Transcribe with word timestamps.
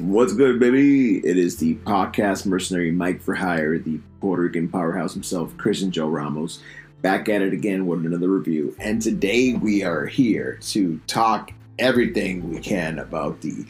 What's 0.00 0.32
good, 0.32 0.58
baby? 0.58 1.18
It 1.18 1.36
is 1.36 1.58
the 1.58 1.74
podcast 1.74 2.46
mercenary 2.46 2.90
Mike 2.90 3.20
for 3.20 3.34
Hire, 3.34 3.78
the 3.78 4.00
Puerto 4.22 4.44
Rican 4.44 4.66
powerhouse 4.66 5.12
himself, 5.12 5.54
Christian 5.58 5.90
Joe 5.90 6.08
Ramos, 6.08 6.60
back 7.02 7.28
at 7.28 7.42
it 7.42 7.52
again 7.52 7.86
with 7.86 8.06
another 8.06 8.28
review. 8.28 8.74
And 8.78 9.02
today 9.02 9.52
we 9.52 9.82
are 9.82 10.06
here 10.06 10.58
to 10.70 10.98
talk 11.06 11.52
everything 11.78 12.48
we 12.48 12.60
can 12.60 12.98
about 13.00 13.42
the 13.42 13.66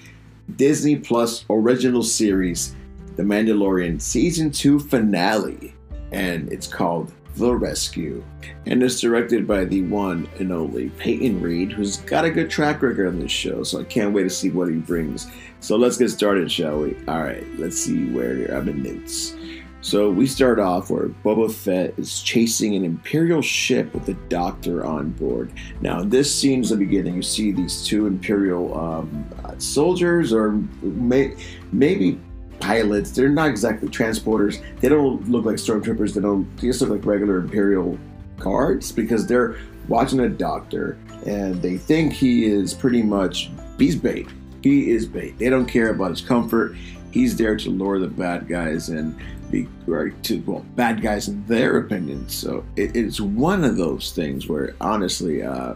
Disney 0.55 0.97
Plus 0.97 1.45
original 1.51 2.05
series, 2.05 2.77
The 3.17 3.25
Mandalorian 3.25 4.01
Season 4.01 4.53
2 4.53 4.79
finale. 4.79 5.75
And 6.13 6.53
it's 6.53 6.69
called 6.69 7.13
The 7.35 7.57
Rescue. 7.57 8.23
And 8.67 8.85
it's 8.85 9.01
directed 9.01 9.49
by 9.49 9.65
the 9.65 9.83
one 9.83 10.29
and 10.39 10.53
only 10.53 10.91
Peyton 10.91 11.41
Reed, 11.41 11.73
who's 11.73 11.97
got 11.97 12.25
a 12.25 12.31
good 12.31 12.51
track 12.51 12.83
record 12.83 13.09
on 13.09 13.19
this 13.19 13.33
show. 13.33 13.65
So 13.65 13.81
I 13.81 13.85
can't 13.85 14.15
wait 14.15 14.23
to 14.23 14.31
see 14.31 14.51
what 14.51 14.69
he 14.69 14.77
brings. 14.77 15.27
So 15.61 15.77
let's 15.77 15.97
get 15.97 16.09
started, 16.09 16.51
shall 16.51 16.81
we? 16.81 16.97
All 17.07 17.23
right, 17.23 17.47
let's 17.59 17.79
see 17.79 18.07
where 18.07 18.47
I'm 18.57 18.69
in 18.69 18.83
notes. 18.83 19.37
So 19.83 20.11
we 20.11 20.27
start 20.27 20.59
off 20.59 20.91
where 20.91 21.09
Boba 21.09 21.51
Fett 21.51 21.99
is 21.99 22.23
chasing 22.23 22.75
an 22.75 22.85
Imperial 22.85 23.41
ship 23.41 23.93
with 23.95 24.05
the 24.05 24.15
Doctor 24.29 24.85
on 24.85 25.11
board. 25.11 25.53
Now, 25.81 26.03
this 26.03 26.35
scene 26.35 26.61
is 26.61 26.71
the 26.71 26.77
beginning. 26.77 27.15
You 27.15 27.23
see 27.23 27.51
these 27.51 27.83
two 27.85 28.07
Imperial 28.07 28.79
um, 28.79 29.27
soldiers, 29.59 30.33
or 30.35 30.53
may, 30.83 31.35
maybe 31.73 32.21
pilots. 32.61 33.11
They're 33.11 33.31
not 33.31 33.49
exactly 33.49 33.89
transporters. 33.89 34.63
They 34.81 34.91
don't 34.91 35.29
look 35.31 35.47
like 35.47 35.57
stormtroopers. 35.57 36.15
They 36.15 36.21
don't. 36.21 36.55
They 36.59 36.69
just 36.69 36.83
look 36.83 36.91
like 36.91 37.07
regular 37.07 37.39
Imperial 37.39 37.99
guards 38.39 38.93
because 38.93 39.27
they're 39.27 39.57
watching 39.89 40.21
a 40.21 40.29
Doctor 40.29 40.99
and 41.27 41.61
they 41.63 41.77
think 41.77 42.13
he 42.13 42.45
is 42.45 42.75
pretty 42.75 43.03
much 43.03 43.51
beast 43.77 44.03
bait. 44.03 44.29
He 44.63 44.91
is 44.91 45.07
bait. 45.07 45.39
They 45.39 45.49
don't 45.49 45.67
care 45.67 45.91
about 45.91 46.11
his 46.11 46.21
comfort. 46.21 46.77
He's 47.11 47.37
there 47.37 47.57
to 47.57 47.71
lure 47.71 47.99
the 47.99 48.09
bad 48.09 48.49
guys 48.49 48.89
and 48.89 49.19
be 49.51 49.69
right 49.87 50.13
to 50.23 50.41
well 50.43 50.65
bad 50.77 51.03
guys 51.03 51.29
in 51.29 51.45
their 51.47 51.79
opinion. 51.79 52.29
So 52.29 52.65
it, 52.77 52.95
it's 52.95 53.21
one 53.21 53.65
of 53.65 53.77
those 53.77 54.13
things 54.13 54.47
where 54.47 54.75
honestly, 54.81 55.43
uh, 55.43 55.75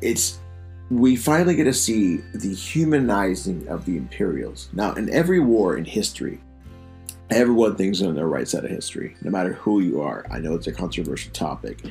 it's 0.00 0.38
we 0.90 1.14
finally 1.14 1.54
get 1.54 1.64
to 1.64 1.72
see 1.72 2.16
the 2.34 2.52
humanizing 2.52 3.68
of 3.68 3.84
the 3.84 3.96
Imperials. 3.96 4.68
Now, 4.72 4.92
in 4.94 5.08
every 5.10 5.38
war 5.38 5.76
in 5.76 5.84
history, 5.84 6.40
everyone 7.30 7.76
thinks 7.76 8.02
on 8.02 8.16
their 8.16 8.26
right 8.26 8.48
side 8.48 8.64
of 8.64 8.70
history, 8.70 9.14
no 9.22 9.30
matter 9.30 9.52
who 9.52 9.80
you 9.80 10.00
are. 10.00 10.26
I 10.30 10.40
know 10.40 10.54
it's 10.54 10.66
a 10.66 10.72
controversial 10.72 11.32
topic, 11.32 11.84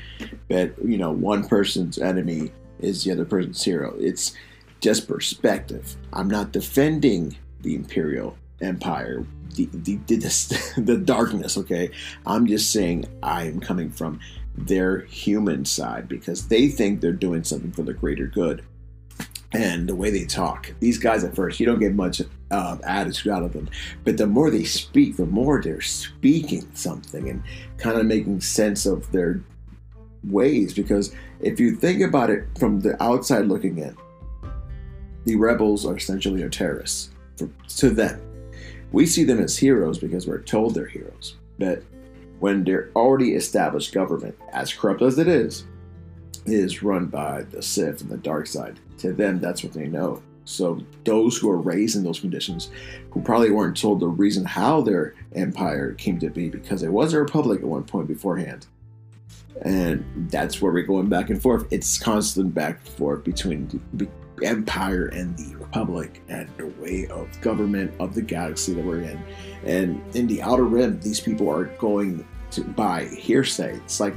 but 0.50 0.74
you 0.84 0.98
know, 0.98 1.12
one 1.12 1.48
person's 1.48 1.98
enemy 1.98 2.52
is 2.80 3.04
the 3.04 3.12
other 3.12 3.26
person's 3.26 3.64
hero. 3.64 3.96
It's 3.98 4.36
just 4.80 5.08
perspective. 5.08 5.96
I'm 6.14 6.30
not 6.30 6.52
defending 6.52 7.38
the 7.62 7.76
Imperial 7.76 8.38
Empire, 8.62 9.26
the 9.56 9.70
the, 9.74 9.96
the, 10.08 10.74
the 10.78 10.98
darkness. 10.98 11.58
Okay, 11.58 11.92
I'm 12.26 12.48
just 12.48 12.72
saying 12.72 13.06
I 13.24 13.44
am 13.44 13.60
coming 13.60 13.90
from 13.90 14.20
their 14.56 15.02
human 15.02 15.66
side 15.66 16.08
because 16.08 16.48
they 16.48 16.68
think 16.68 17.02
they're 17.02 17.12
doing 17.12 17.44
something 17.44 17.72
for 17.72 17.84
the 17.84 17.94
greater 17.94 18.28
good. 18.28 18.64
And 19.52 19.90
the 19.90 19.96
way 19.96 20.12
they 20.12 20.26
talk, 20.26 20.72
these 20.80 21.00
guys 21.00 21.24
at 21.24 21.36
first, 21.36 21.60
you 21.60 21.66
don't 21.66 21.80
get 21.80 21.96
much 21.96 22.22
uh, 22.52 22.78
attitude 22.84 23.32
out 23.32 23.42
of 23.42 23.54
them, 23.54 23.68
but 24.04 24.18
the 24.18 24.28
more 24.28 24.52
they 24.52 24.64
speak, 24.64 25.18
the 25.18 25.26
more 25.26 25.60
they're 25.60 25.82
speaking 25.82 26.70
something 26.76 27.28
and 27.30 27.42
kind 27.78 27.98
of 27.98 28.06
making 28.06 28.42
sense 28.42 28.86
of 28.86 29.12
their 29.12 29.42
ways. 30.24 30.74
Because 30.74 31.16
if 31.40 31.60
you 31.60 31.76
think 31.76 32.02
about 32.02 32.30
it 32.30 32.46
from 32.60 32.82
the 32.82 33.02
outside 33.02 33.46
looking 33.46 33.80
in, 33.80 33.98
the 35.30 35.36
rebels 35.36 35.86
are 35.86 35.96
essentially 35.96 36.42
our 36.42 36.50
terrorists 36.50 37.12
for, 37.38 37.48
to 37.78 37.92
them. 37.92 38.20
We 38.92 39.06
see 39.06 39.24
them 39.24 39.40
as 39.40 39.56
heroes 39.56 40.00
because 40.00 40.26
we're 40.26 40.42
told 40.42 40.74
they're 40.74 40.88
heroes. 40.88 41.36
But 41.60 41.84
when 42.40 42.64
their 42.64 42.90
already 42.96 43.36
established 43.36 43.94
government, 43.94 44.36
as 44.54 44.74
corrupt 44.74 45.04
as 45.04 45.20
it 45.20 45.28
is, 45.28 45.66
is 46.48 46.82
run 46.82 47.06
by 47.06 47.44
the 47.44 47.62
Sith 47.62 48.02
and 48.02 48.10
the 48.10 48.18
dark 48.18 48.48
side, 48.48 48.80
to 48.98 49.14
them 49.14 49.40
that's 49.40 49.64
what 49.64 49.74
they 49.74 49.86
know. 49.86 50.24
So 50.46 50.82
those 51.04 51.38
who 51.38 51.52
are 51.52 51.62
raised 51.62 51.96
in 51.96 52.04
those 52.04 52.20
conditions, 52.20 52.72
who 53.12 53.22
probably 53.22 53.52
weren't 53.52 53.78
told 53.78 54.00
the 54.00 54.08
reason 54.08 54.46
how 54.46 54.82
their 54.82 55.14
empire 55.36 55.94
came 55.94 56.18
to 56.22 56.32
be, 56.32 56.50
because 56.50 56.82
it 56.82 56.92
was 56.92 57.14
a 57.14 57.20
republic 57.20 57.60
at 57.60 57.68
one 57.68 57.84
point 57.84 58.08
beforehand. 58.08 58.66
And 59.62 60.04
that's 60.32 60.60
where 60.60 60.72
we're 60.72 60.82
going 60.88 61.08
back 61.08 61.30
and 61.30 61.40
forth. 61.40 61.68
It's 61.70 62.00
constant 62.00 62.56
back 62.56 62.80
and 62.80 62.96
forth 62.96 63.24
between 63.24 63.80
empire 64.44 65.08
and 65.08 65.38
the 65.38 65.56
republic 65.56 66.22
and 66.30 66.50
the 66.58 66.68
way 66.82 67.08
of 67.08 67.40
government 67.42 67.94
of 68.00 68.16
the 68.16 68.22
galaxy 68.22 68.74
that 68.74 68.84
we're 68.84 69.02
in. 69.02 69.22
And 69.64 70.16
in 70.16 70.28
the 70.28 70.42
outer 70.42 70.64
rim, 70.64 71.00
these 71.02 71.20
people 71.20 71.50
are 71.50 71.66
going 71.66 72.28
to 72.52 72.64
by 72.64 73.06
hearsay. 73.06 73.76
It's 73.76 74.00
like, 74.00 74.16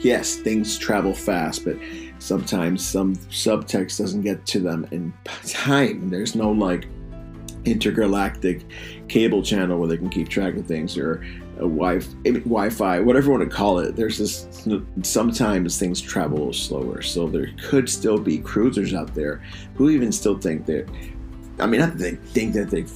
yes, 0.00 0.36
things 0.36 0.78
travel 0.78 1.14
fast, 1.14 1.64
but 1.64 1.76
sometimes 2.18 2.86
some 2.86 3.16
subtext 3.16 3.98
doesn't 3.98 4.22
get 4.22 4.46
to 4.46 4.60
them 4.60 4.86
in 4.90 5.12
time. 5.44 6.10
There's 6.10 6.34
no 6.34 6.50
like 6.50 6.86
intergalactic 7.64 8.64
cable 9.08 9.42
channel 9.42 9.78
where 9.78 9.88
they 9.88 9.96
can 9.96 10.08
keep 10.08 10.28
track 10.28 10.56
of 10.56 10.66
things 10.66 10.96
or 10.96 11.24
a 11.58 11.62
wi- 11.62 12.00
Wi-Fi, 12.24 13.00
whatever 13.00 13.26
you 13.26 13.38
want 13.38 13.50
to 13.50 13.56
call 13.56 13.78
it. 13.78 13.96
There's 13.96 14.18
this. 14.18 14.46
sometimes 15.02 15.78
things 15.78 16.00
travel 16.00 16.52
slower, 16.52 17.02
so 17.02 17.26
there 17.26 17.50
could 17.62 17.88
still 17.88 18.18
be 18.18 18.38
cruisers 18.38 18.94
out 18.94 19.14
there 19.14 19.42
who 19.74 19.90
even 19.90 20.12
still 20.12 20.38
think 20.38 20.66
that. 20.66 20.88
I 21.58 21.66
mean, 21.66 21.80
not 21.80 21.96
that 21.96 21.98
they 21.98 22.14
think 22.14 22.54
that 22.54 22.70
they 22.70 22.86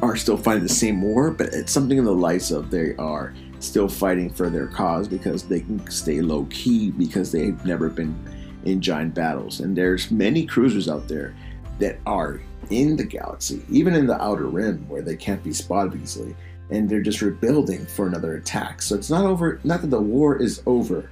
are 0.00 0.16
still 0.16 0.36
fighting 0.38 0.62
the 0.62 0.68
same 0.68 1.02
war, 1.02 1.30
but 1.30 1.48
it's 1.52 1.70
something 1.70 1.98
in 1.98 2.04
the 2.04 2.14
lights 2.14 2.50
of 2.50 2.70
they 2.70 2.96
are 2.96 3.34
still 3.60 3.88
fighting 3.88 4.30
for 4.30 4.50
their 4.50 4.66
cause 4.66 5.06
because 5.06 5.44
they 5.44 5.60
can 5.60 5.88
stay 5.90 6.20
low 6.20 6.46
key 6.50 6.90
because 6.90 7.30
they've 7.30 7.64
never 7.64 7.88
been 7.88 8.16
in 8.64 8.80
giant 8.80 9.14
battles. 9.14 9.60
And 9.60 9.76
there's 9.76 10.10
many 10.10 10.46
cruisers 10.46 10.88
out 10.88 11.06
there 11.06 11.34
that 11.78 11.98
are 12.06 12.40
in 12.70 12.96
the 12.96 13.04
galaxy, 13.04 13.62
even 13.70 13.94
in 13.94 14.06
the 14.06 14.20
outer 14.20 14.46
rim 14.46 14.88
where 14.88 15.02
they 15.02 15.16
can't 15.16 15.42
be 15.42 15.52
spotted 15.52 16.00
easily, 16.00 16.34
and 16.72 16.88
they're 16.88 17.02
just 17.02 17.22
rebuilding 17.22 17.86
for 17.86 18.06
another 18.06 18.34
attack. 18.36 18.82
So 18.82 18.94
it's 18.94 19.10
not 19.10 19.24
over, 19.24 19.60
not 19.62 19.82
that 19.82 19.90
the 19.90 20.00
war 20.00 20.40
is 20.40 20.62
over, 20.66 21.10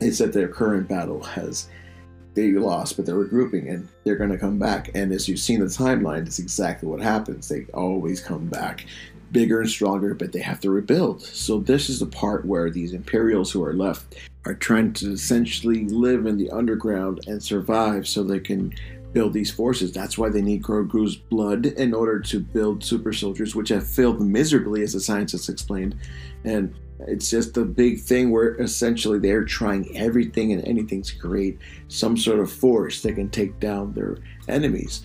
it's 0.00 0.18
that 0.18 0.32
their 0.32 0.48
current 0.48 0.88
battle 0.88 1.22
has 1.22 1.68
they 2.34 2.52
lost, 2.52 2.96
but 2.96 3.06
they're 3.06 3.16
regrouping 3.16 3.70
and 3.70 3.88
they're 4.04 4.16
going 4.16 4.30
to 4.30 4.38
come 4.38 4.58
back. 4.58 4.90
And 4.94 5.12
as 5.12 5.28
you've 5.28 5.40
seen 5.40 5.60
the 5.60 5.66
timeline, 5.66 6.26
it's 6.26 6.38
exactly 6.38 6.88
what 6.88 7.00
happens. 7.00 7.48
They 7.48 7.66
always 7.74 8.20
come 8.20 8.46
back 8.46 8.86
bigger 9.32 9.60
and 9.60 9.70
stronger, 9.70 10.14
but 10.14 10.32
they 10.32 10.40
have 10.40 10.60
to 10.60 10.70
rebuild. 10.70 11.22
So 11.22 11.58
this 11.58 11.88
is 11.88 12.00
the 12.00 12.06
part 12.06 12.44
where 12.44 12.70
these 12.70 12.92
Imperials 12.92 13.50
who 13.50 13.62
are 13.64 13.74
left 13.74 14.16
are 14.44 14.54
trying 14.54 14.92
to 14.94 15.12
essentially 15.12 15.86
live 15.86 16.26
in 16.26 16.36
the 16.36 16.50
underground 16.50 17.20
and 17.26 17.42
survive 17.42 18.08
so 18.08 18.22
they 18.22 18.40
can 18.40 18.72
build 19.12 19.32
these 19.32 19.50
forces. 19.50 19.92
That's 19.92 20.16
why 20.16 20.28
they 20.28 20.42
need 20.42 20.62
Grogu's 20.62 21.16
blood 21.16 21.66
in 21.66 21.94
order 21.94 22.20
to 22.20 22.40
build 22.40 22.84
super 22.84 23.12
soldiers, 23.12 23.54
which 23.54 23.68
have 23.70 23.86
failed 23.86 24.20
miserably, 24.20 24.82
as 24.82 24.92
the 24.92 25.00
scientists 25.00 25.48
explained. 25.48 25.96
And 26.44 26.74
it's 27.06 27.30
just 27.30 27.56
a 27.56 27.64
big 27.64 28.00
thing 28.00 28.30
where 28.30 28.54
essentially 28.56 29.18
they're 29.18 29.44
trying 29.44 29.96
everything 29.96 30.52
and 30.52 30.66
anything 30.66 31.02
to 31.02 31.18
create 31.18 31.58
some 31.88 32.16
sort 32.16 32.40
of 32.40 32.52
force 32.52 33.00
that 33.02 33.14
can 33.14 33.30
take 33.30 33.58
down 33.58 33.94
their 33.94 34.18
enemies. 34.48 35.02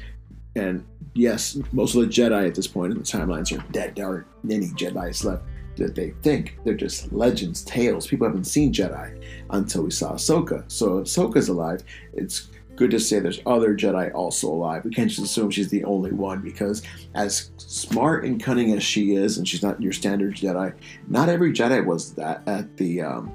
And 0.56 0.86
yes, 1.14 1.58
most 1.72 1.96
of 1.96 2.02
the 2.02 2.08
Jedi 2.08 2.48
at 2.48 2.56
this 2.56 2.68
point 2.68 2.92
in 2.94 3.00
the 3.00 3.04
timelines 3.04 3.58
are 3.58 3.72
dead. 3.72 3.96
There 3.96 4.06
aren't 4.06 4.28
any 4.50 4.68
Jedi's 4.68 5.24
left 5.24 5.44
that 5.78 5.96
they 5.96 6.12
think. 6.22 6.58
They're 6.64 6.74
just 6.74 7.12
legends, 7.12 7.64
tales. 7.64 8.08
People 8.08 8.28
haven't 8.28 8.46
seen 8.46 8.72
Jedi 8.72 9.22
until 9.50 9.84
we 9.84 9.92
saw 9.92 10.14
Ahsoka. 10.14 10.64
So 10.72 11.00
if 11.00 11.08
Ahsoka's 11.08 11.50
alive, 11.50 11.84
it's 12.14 12.50
good 12.76 12.92
to 12.92 13.00
say 13.00 13.20
there's 13.20 13.40
other 13.46 13.76
Jedi 13.76 14.14
also 14.14 14.48
alive. 14.48 14.84
We 14.86 14.92
can't 14.92 15.10
just 15.10 15.24
assume 15.24 15.52
she's 15.52 15.70
the 15.70 15.84
only 15.86 16.12
one 16.12 16.42
because, 16.42 16.82
as 17.14 17.52
smart 17.58 18.26
and 18.26 18.42
cunning 18.42 18.74
as 18.74 18.84
she 18.84 19.16
is, 19.16 19.38
and 19.38 19.48
she's 19.48 19.64
not 19.64 19.82
your 19.82 19.94
standard 19.94 20.36
Jedi, 20.36 20.74
not 21.08 21.30
every 21.30 21.54
Jedi 21.54 21.86
was 21.86 22.14
that 22.16 22.48
at 22.48 22.76
the. 22.78 23.02
Um, 23.02 23.34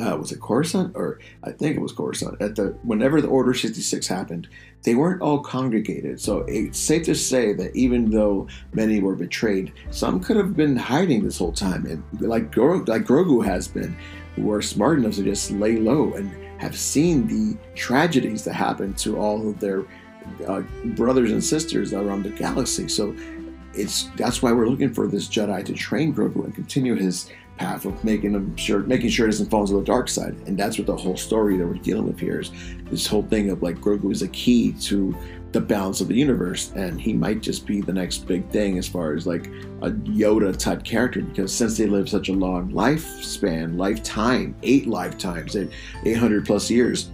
uh, 0.00 0.16
was 0.16 0.32
it 0.32 0.40
Coruscant 0.40 0.96
or 0.96 1.20
I 1.44 1.52
think 1.52 1.76
it 1.76 1.80
was 1.80 1.92
Coruscant 1.92 2.40
at 2.40 2.56
the 2.56 2.76
whenever 2.82 3.20
the 3.20 3.28
Order 3.28 3.54
66 3.54 4.06
happened, 4.06 4.48
they 4.82 4.94
weren't 4.94 5.22
all 5.22 5.40
congregated. 5.40 6.20
So 6.20 6.40
it's 6.48 6.78
safe 6.78 7.04
to 7.04 7.14
say 7.14 7.52
that 7.52 7.76
even 7.76 8.10
though 8.10 8.48
many 8.72 9.00
were 9.00 9.14
betrayed, 9.14 9.72
some 9.90 10.18
could 10.18 10.36
have 10.36 10.56
been 10.56 10.76
hiding 10.76 11.22
this 11.22 11.38
whole 11.38 11.52
time, 11.52 11.86
and 11.86 12.02
like 12.20 12.50
Gro- 12.50 12.84
like 12.86 13.04
Grogu 13.04 13.44
has 13.44 13.68
been, 13.68 13.96
who 14.34 14.50
are 14.50 14.62
smart 14.62 14.98
enough 14.98 15.14
to 15.14 15.22
just 15.22 15.50
lay 15.52 15.76
low 15.76 16.14
and 16.14 16.41
have 16.62 16.78
seen 16.78 17.26
the 17.26 17.58
tragedies 17.74 18.44
that 18.44 18.54
happen 18.54 18.94
to 18.94 19.18
all 19.18 19.48
of 19.48 19.58
their 19.58 19.84
uh, 20.46 20.60
brothers 20.94 21.32
and 21.32 21.42
sisters 21.42 21.92
around 21.92 22.22
the 22.22 22.30
galaxy. 22.30 22.86
So 22.86 23.16
it's 23.74 24.10
that's 24.16 24.42
why 24.42 24.52
we're 24.52 24.68
looking 24.68 24.94
for 24.94 25.08
this 25.08 25.26
Jedi 25.26 25.64
to 25.64 25.72
train 25.72 26.14
Grogu 26.14 26.44
and 26.44 26.54
continue 26.54 26.94
his 26.94 27.32
path 27.56 27.84
of 27.84 28.02
making 28.04 28.32
him 28.34 28.56
sure, 28.56 28.80
making 28.80 29.10
sure 29.10 29.26
it 29.26 29.30
doesn't 29.30 29.50
fall 29.50 29.62
into 29.62 29.74
the 29.74 29.82
dark 29.82 30.08
side, 30.08 30.34
and 30.46 30.58
that's 30.58 30.78
what 30.78 30.86
the 30.86 30.96
whole 30.96 31.16
story 31.16 31.56
that 31.56 31.66
we're 31.66 31.74
dealing 31.74 32.06
with 32.06 32.18
here 32.18 32.40
is 32.40 32.50
this 32.90 33.06
whole 33.06 33.22
thing 33.22 33.50
of 33.50 33.62
like 33.62 33.76
Grogu 33.76 34.10
is 34.10 34.22
a 34.22 34.28
key 34.28 34.72
to 34.72 35.16
the 35.52 35.60
balance 35.60 36.00
of 36.00 36.08
the 36.08 36.14
universe, 36.14 36.72
and 36.72 37.00
he 37.00 37.12
might 37.12 37.42
just 37.42 37.66
be 37.66 37.80
the 37.80 37.92
next 37.92 38.26
big 38.26 38.48
thing 38.48 38.78
as 38.78 38.88
far 38.88 39.14
as 39.14 39.26
like 39.26 39.46
a 39.82 39.90
Yoda 39.90 40.56
type 40.56 40.82
character 40.82 41.20
because 41.20 41.52
since 41.52 41.76
they 41.76 41.86
live 41.86 42.08
such 42.08 42.28
a 42.30 42.32
long 42.32 42.72
lifespan, 42.72 43.76
lifetime, 43.76 44.54
eight 44.62 44.86
lifetimes, 44.86 45.54
and 45.54 45.70
800 46.04 46.46
plus 46.46 46.70
years, 46.70 47.10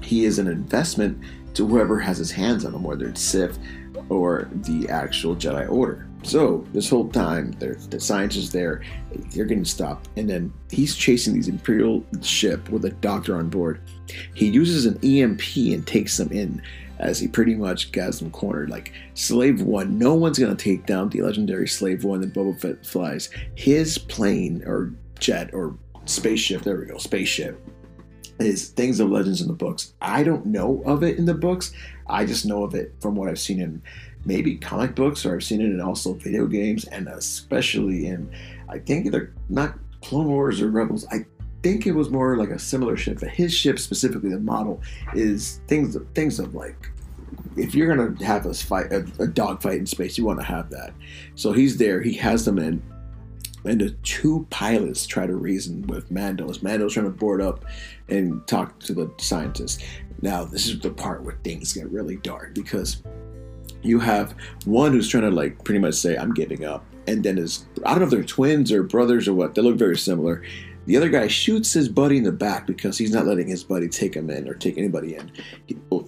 he 0.00 0.24
is 0.24 0.38
an 0.38 0.46
investment 0.46 1.18
to 1.54 1.66
whoever 1.66 1.98
has 1.98 2.18
his 2.18 2.30
hands 2.30 2.64
on 2.64 2.74
him, 2.74 2.82
whether 2.82 3.08
it's 3.08 3.20
Sith 3.20 3.58
or 4.08 4.48
the 4.52 4.88
actual 4.88 5.36
Jedi 5.36 5.70
Order. 5.70 6.06
So 6.22 6.66
this 6.72 6.90
whole 6.90 7.08
time, 7.08 7.52
the 7.52 8.00
scientists 8.00 8.50
there, 8.50 8.82
they're 9.30 9.44
getting 9.44 9.64
stopped, 9.64 10.08
and 10.16 10.28
then 10.28 10.52
he's 10.70 10.96
chasing 10.96 11.34
these 11.34 11.46
Imperial 11.46 12.04
ship 12.20 12.68
with 12.70 12.84
a 12.84 12.90
doctor 12.90 13.36
on 13.36 13.48
board. 13.48 13.80
He 14.34 14.46
uses 14.46 14.86
an 14.86 14.98
EMP 15.04 15.56
and 15.56 15.86
takes 15.86 16.16
them 16.16 16.32
in 16.32 16.62
as 16.98 17.20
he 17.20 17.28
pretty 17.28 17.54
much 17.54 17.92
gets 17.92 18.18
them 18.18 18.30
cornered. 18.30 18.70
Like 18.70 18.92
Slave 19.14 19.62
One, 19.62 19.98
no 19.98 20.14
one's 20.14 20.38
gonna 20.38 20.56
take 20.56 20.86
down 20.86 21.10
the 21.10 21.22
legendary 21.22 21.68
Slave 21.68 22.04
One 22.04 22.20
that 22.22 22.34
Boba 22.34 22.60
Fett 22.60 22.84
flies. 22.84 23.30
His 23.54 23.96
plane 23.96 24.64
or 24.66 24.92
jet 25.20 25.50
or 25.52 25.76
spaceship, 26.06 26.62
there 26.62 26.78
we 26.78 26.86
go, 26.86 26.98
spaceship 26.98 27.60
is 28.38 28.68
things 28.68 29.00
of 29.00 29.10
legends 29.10 29.40
in 29.40 29.48
the 29.48 29.54
books. 29.54 29.94
I 30.00 30.22
don't 30.22 30.46
know 30.46 30.82
of 30.84 31.02
it 31.02 31.18
in 31.18 31.24
the 31.24 31.34
books. 31.34 31.72
I 32.06 32.24
just 32.24 32.46
know 32.46 32.64
of 32.64 32.74
it 32.74 32.94
from 33.00 33.16
what 33.16 33.28
I've 33.28 33.38
seen 33.38 33.60
in 33.60 33.82
maybe 34.24 34.56
comic 34.56 34.94
books 34.94 35.24
or 35.24 35.34
I've 35.34 35.44
seen 35.44 35.60
it 35.60 35.66
in 35.66 35.80
also 35.80 36.14
video 36.14 36.46
games 36.46 36.84
and 36.86 37.08
especially 37.08 38.06
in 38.06 38.30
I 38.68 38.78
think 38.78 39.06
either 39.06 39.32
not 39.48 39.78
Clone 40.02 40.26
Wars 40.26 40.60
or 40.60 40.70
Rebels. 40.70 41.06
I 41.10 41.24
think 41.62 41.86
it 41.86 41.92
was 41.92 42.10
more 42.10 42.36
like 42.36 42.50
a 42.50 42.58
similar 42.58 42.96
ship, 42.96 43.18
but 43.20 43.30
his 43.30 43.54
ship 43.54 43.78
specifically, 43.78 44.30
the 44.30 44.38
model, 44.38 44.82
is 45.14 45.60
things 45.68 45.96
of 45.96 46.06
things 46.14 46.38
of 46.38 46.54
like 46.54 46.90
if 47.56 47.74
you're 47.74 47.88
gonna 47.94 48.22
have 48.24 48.46
a 48.46 48.54
fight 48.54 48.92
a, 48.92 49.06
a 49.18 49.70
in 49.70 49.86
space, 49.86 50.18
you 50.18 50.24
want 50.24 50.38
to 50.40 50.44
have 50.44 50.70
that. 50.70 50.92
So 51.36 51.52
he's 51.52 51.78
there, 51.78 52.02
he 52.02 52.12
has 52.14 52.44
them 52.44 52.58
in 52.58 52.82
and 53.66 53.80
the 53.80 53.90
two 54.02 54.46
pilots 54.50 55.06
try 55.06 55.26
to 55.26 55.34
reason 55.34 55.86
with 55.86 56.10
Mando 56.10 56.48
as 56.48 56.62
Mando's 56.62 56.94
trying 56.94 57.06
to 57.06 57.10
board 57.10 57.40
up 57.40 57.64
and 58.08 58.46
talk 58.46 58.78
to 58.80 58.94
the 58.94 59.12
scientists. 59.18 59.82
Now, 60.22 60.44
this 60.44 60.66
is 60.66 60.78
the 60.80 60.90
part 60.90 61.22
where 61.22 61.38
things 61.44 61.72
get 61.72 61.90
really 61.90 62.16
dark 62.16 62.54
because 62.54 63.02
you 63.82 63.98
have 64.00 64.34
one 64.64 64.92
who's 64.92 65.08
trying 65.08 65.24
to 65.24 65.30
like 65.30 65.62
pretty 65.64 65.80
much 65.80 65.94
say, 65.94 66.16
I'm 66.16 66.34
giving 66.34 66.64
up. 66.64 66.84
And 67.06 67.22
then 67.22 67.38
is 67.38 67.66
I 67.84 67.90
don't 67.90 68.00
know 68.00 68.04
if 68.06 68.10
they're 68.10 68.24
twins 68.24 68.72
or 68.72 68.82
brothers 68.82 69.28
or 69.28 69.34
what, 69.34 69.54
they 69.54 69.62
look 69.62 69.76
very 69.76 69.96
similar. 69.96 70.42
The 70.86 70.96
other 70.96 71.08
guy 71.08 71.26
shoots 71.26 71.72
his 71.72 71.88
buddy 71.88 72.16
in 72.16 72.22
the 72.22 72.32
back 72.32 72.66
because 72.66 72.96
he's 72.96 73.12
not 73.12 73.26
letting 73.26 73.48
his 73.48 73.64
buddy 73.64 73.88
take 73.88 74.14
him 74.14 74.30
in 74.30 74.48
or 74.48 74.54
take 74.54 74.78
anybody 74.78 75.16
in. 75.16 75.32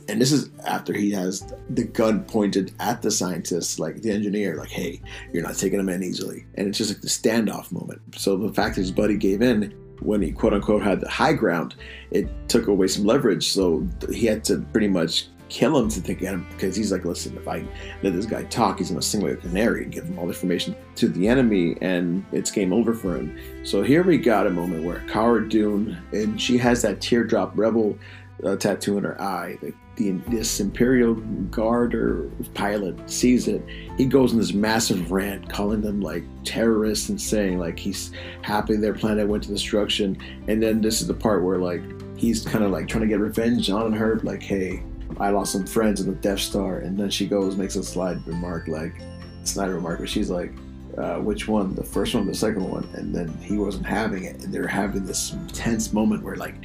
And 0.09 0.21
this 0.21 0.31
is 0.31 0.51
after 0.67 0.93
he 0.93 1.11
has 1.11 1.53
the 1.69 1.83
gun 1.85 2.23
pointed 2.25 2.73
at 2.79 3.03
the 3.03 3.11
scientist, 3.11 3.81
like 3.81 4.03
the 4.03 4.13
engineer, 4.13 4.57
like, 4.57 4.71
hey, 4.71 5.01
you're 5.33 5.43
not 5.43 5.57
taking 5.57 5.81
him 5.81 5.89
in 5.89 6.05
easily. 6.05 6.47
And 6.55 6.69
it's 6.69 6.79
just 6.79 6.91
like 6.91 7.01
the 7.01 7.09
standoff 7.09 7.73
moment. 7.73 8.01
So 8.15 8.37
the 8.37 8.53
fact 8.53 8.77
that 8.77 8.83
his 8.83 8.93
buddy 8.93 9.17
gave 9.17 9.43
in 9.43 9.75
when 10.01 10.23
he 10.23 10.33
quote 10.33 10.55
unquote 10.55 10.83
had 10.83 11.01
the 11.01 11.09
high 11.09 11.33
ground, 11.33 11.75
it 12.11 12.29
took 12.49 12.67
away 12.67 12.89
some 12.89 13.05
leverage. 13.05 13.53
So 13.53 13.87
he 14.13 14.27
had 14.27 14.45
to 14.45 14.59
pretty 14.73 14.89
much 14.89 15.29
kill 15.49 15.79
him 15.79 15.89
to 15.89 16.01
get 16.01 16.35
him 16.35 16.47
because 16.51 16.77
he's 16.77 16.93
like, 16.93 17.05
listen, 17.05 17.37
if 17.37 17.49
I 17.49 17.65
let 18.03 18.13
this 18.13 18.27
guy 18.27 18.45
talk, 18.45 18.79
he's 18.79 18.91
gonna 18.91 19.03
sing 19.03 19.23
like 19.23 19.33
a 19.33 19.37
canary 19.37 19.85
and 19.85 19.93
give 19.93 20.05
him 20.05 20.19
all 20.19 20.27
the 20.27 20.33
information 20.33 20.77
to 20.97 21.09
the 21.09 21.27
enemy, 21.27 21.77
and 21.81 22.25
it's 22.33 22.51
game 22.51 22.73
over 22.73 22.95
for 22.95 23.17
him. 23.17 23.37
So 23.65 23.83
here 23.83 24.03
we 24.03 24.19
got 24.19 24.47
a 24.47 24.51
moment 24.51 24.85
where 24.85 25.01
Cara 25.09 25.49
Dune, 25.49 25.99
and 26.13 26.41
she 26.41 26.59
has 26.59 26.83
that 26.83 27.01
teardrop 27.01 27.53
rebel 27.57 27.99
uh, 28.45 28.57
tattoo 28.57 28.99
in 28.99 29.05
her 29.05 29.21
eye. 29.21 29.59
The, 29.99 30.13
this 30.29 30.61
Imperial 30.61 31.15
guard 31.51 31.95
or 31.95 32.31
pilot 32.55 33.11
sees 33.11 33.49
it. 33.49 33.63
He 33.97 34.07
goes 34.07 34.33
in 34.33 34.39
this 34.39 34.53
massive 34.53 35.11
rant, 35.11 35.49
calling 35.51 35.83
them 35.83 36.01
like 36.01 36.25
terrorists 36.45 37.09
and 37.09 37.21
saying 37.21 37.59
like 37.59 37.79
he's 37.79 38.13
happy 38.43 38.77
their 38.77 38.95
planet 38.95 39.29
went 39.29 39.43
to 39.43 39.49
destruction. 39.51 40.17
And 40.47 40.63
then 40.63 40.81
this 40.81 41.01
is 41.01 41.09
the 41.09 41.15
part 41.15 41.43
where 41.43 41.59
like 41.59 41.83
he's 42.17 42.45
kind 42.45 42.65
of 42.65 42.71
like 42.71 42.89
trying 42.89 43.03
to 43.03 43.09
get 43.09 43.21
revenge 43.21 43.71
on 43.71 43.93
her, 43.93 44.21
like, 44.21 44.43
hey, 44.43 44.83
I 45.19 45.31
lost 45.31 45.53
some 45.53 45.67
friends 45.67 46.01
in 46.01 46.09
the 46.09 46.17
Death 46.17 46.41
Star, 46.41 46.79
and 46.79 46.97
then 46.97 47.11
she 47.11 47.27
goes 47.27 47.57
makes 47.57 47.77
a 47.77 47.83
slide 47.83 48.27
remark 48.27 48.69
like 48.69 48.95
it's 49.41 49.57
not 49.57 49.69
a 49.69 49.75
remark, 49.75 49.99
but 49.99 50.09
she's 50.09 50.31
like, 50.31 50.53
uh, 50.97 51.17
which 51.17 51.49
one, 51.49 51.75
the 51.75 51.85
first 51.85 52.15
one, 52.15 52.27
the 52.27 52.35
second 52.35 52.69
one, 52.69 52.89
and 52.95 53.15
then 53.15 53.29
he 53.39 53.57
wasn't 53.57 53.87
having 53.87 54.25
it, 54.25 54.45
and 54.45 54.53
they're 54.53 54.67
having 54.67 55.05
this 55.05 55.35
tense 55.53 55.93
moment 55.93 56.23
where 56.23 56.37
like 56.37 56.57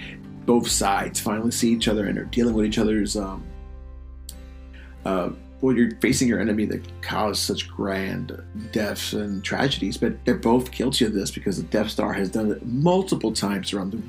both 0.45 0.67
sides 0.67 1.19
finally 1.19 1.51
see 1.51 1.71
each 1.71 1.87
other 1.87 2.05
and 2.05 2.17
are 2.17 2.25
dealing 2.25 2.53
with 2.53 2.65
each 2.65 2.77
other's 2.77 3.15
um, 3.15 3.43
uh, 5.05 5.29
well, 5.63 5.73
you're 5.73 5.95
facing 6.01 6.27
your 6.27 6.41
enemy 6.41 6.65
that 6.65 7.01
caused 7.01 7.41
such 7.41 7.69
grand 7.69 8.37
deaths 8.73 9.13
and 9.13 9.41
tragedies, 9.45 9.95
but 9.95 10.13
they're 10.25 10.35
both 10.35 10.71
guilty 10.71 11.05
of 11.05 11.13
this 11.13 11.31
because 11.31 11.55
the 11.55 11.63
Death 11.63 11.89
Star 11.89 12.11
has 12.11 12.29
done 12.29 12.51
it 12.51 12.65
multiple 12.65 13.31
times 13.31 13.71
around 13.71 13.93
the 13.93 14.01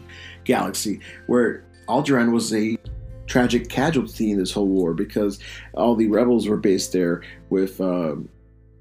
galaxy, 0.43 0.99
where 1.29 1.65
Alderaan 1.87 2.33
was 2.33 2.53
a 2.53 2.77
tragic 3.27 3.69
casualty 3.69 4.33
in 4.33 4.39
this 4.39 4.51
whole 4.51 4.67
war 4.67 4.95
because 4.95 5.39
all 5.75 5.95
the 5.95 6.09
rebels 6.09 6.49
were 6.49 6.57
based 6.57 6.93
there 6.93 7.23
with 7.51 7.81
um, 7.81 8.29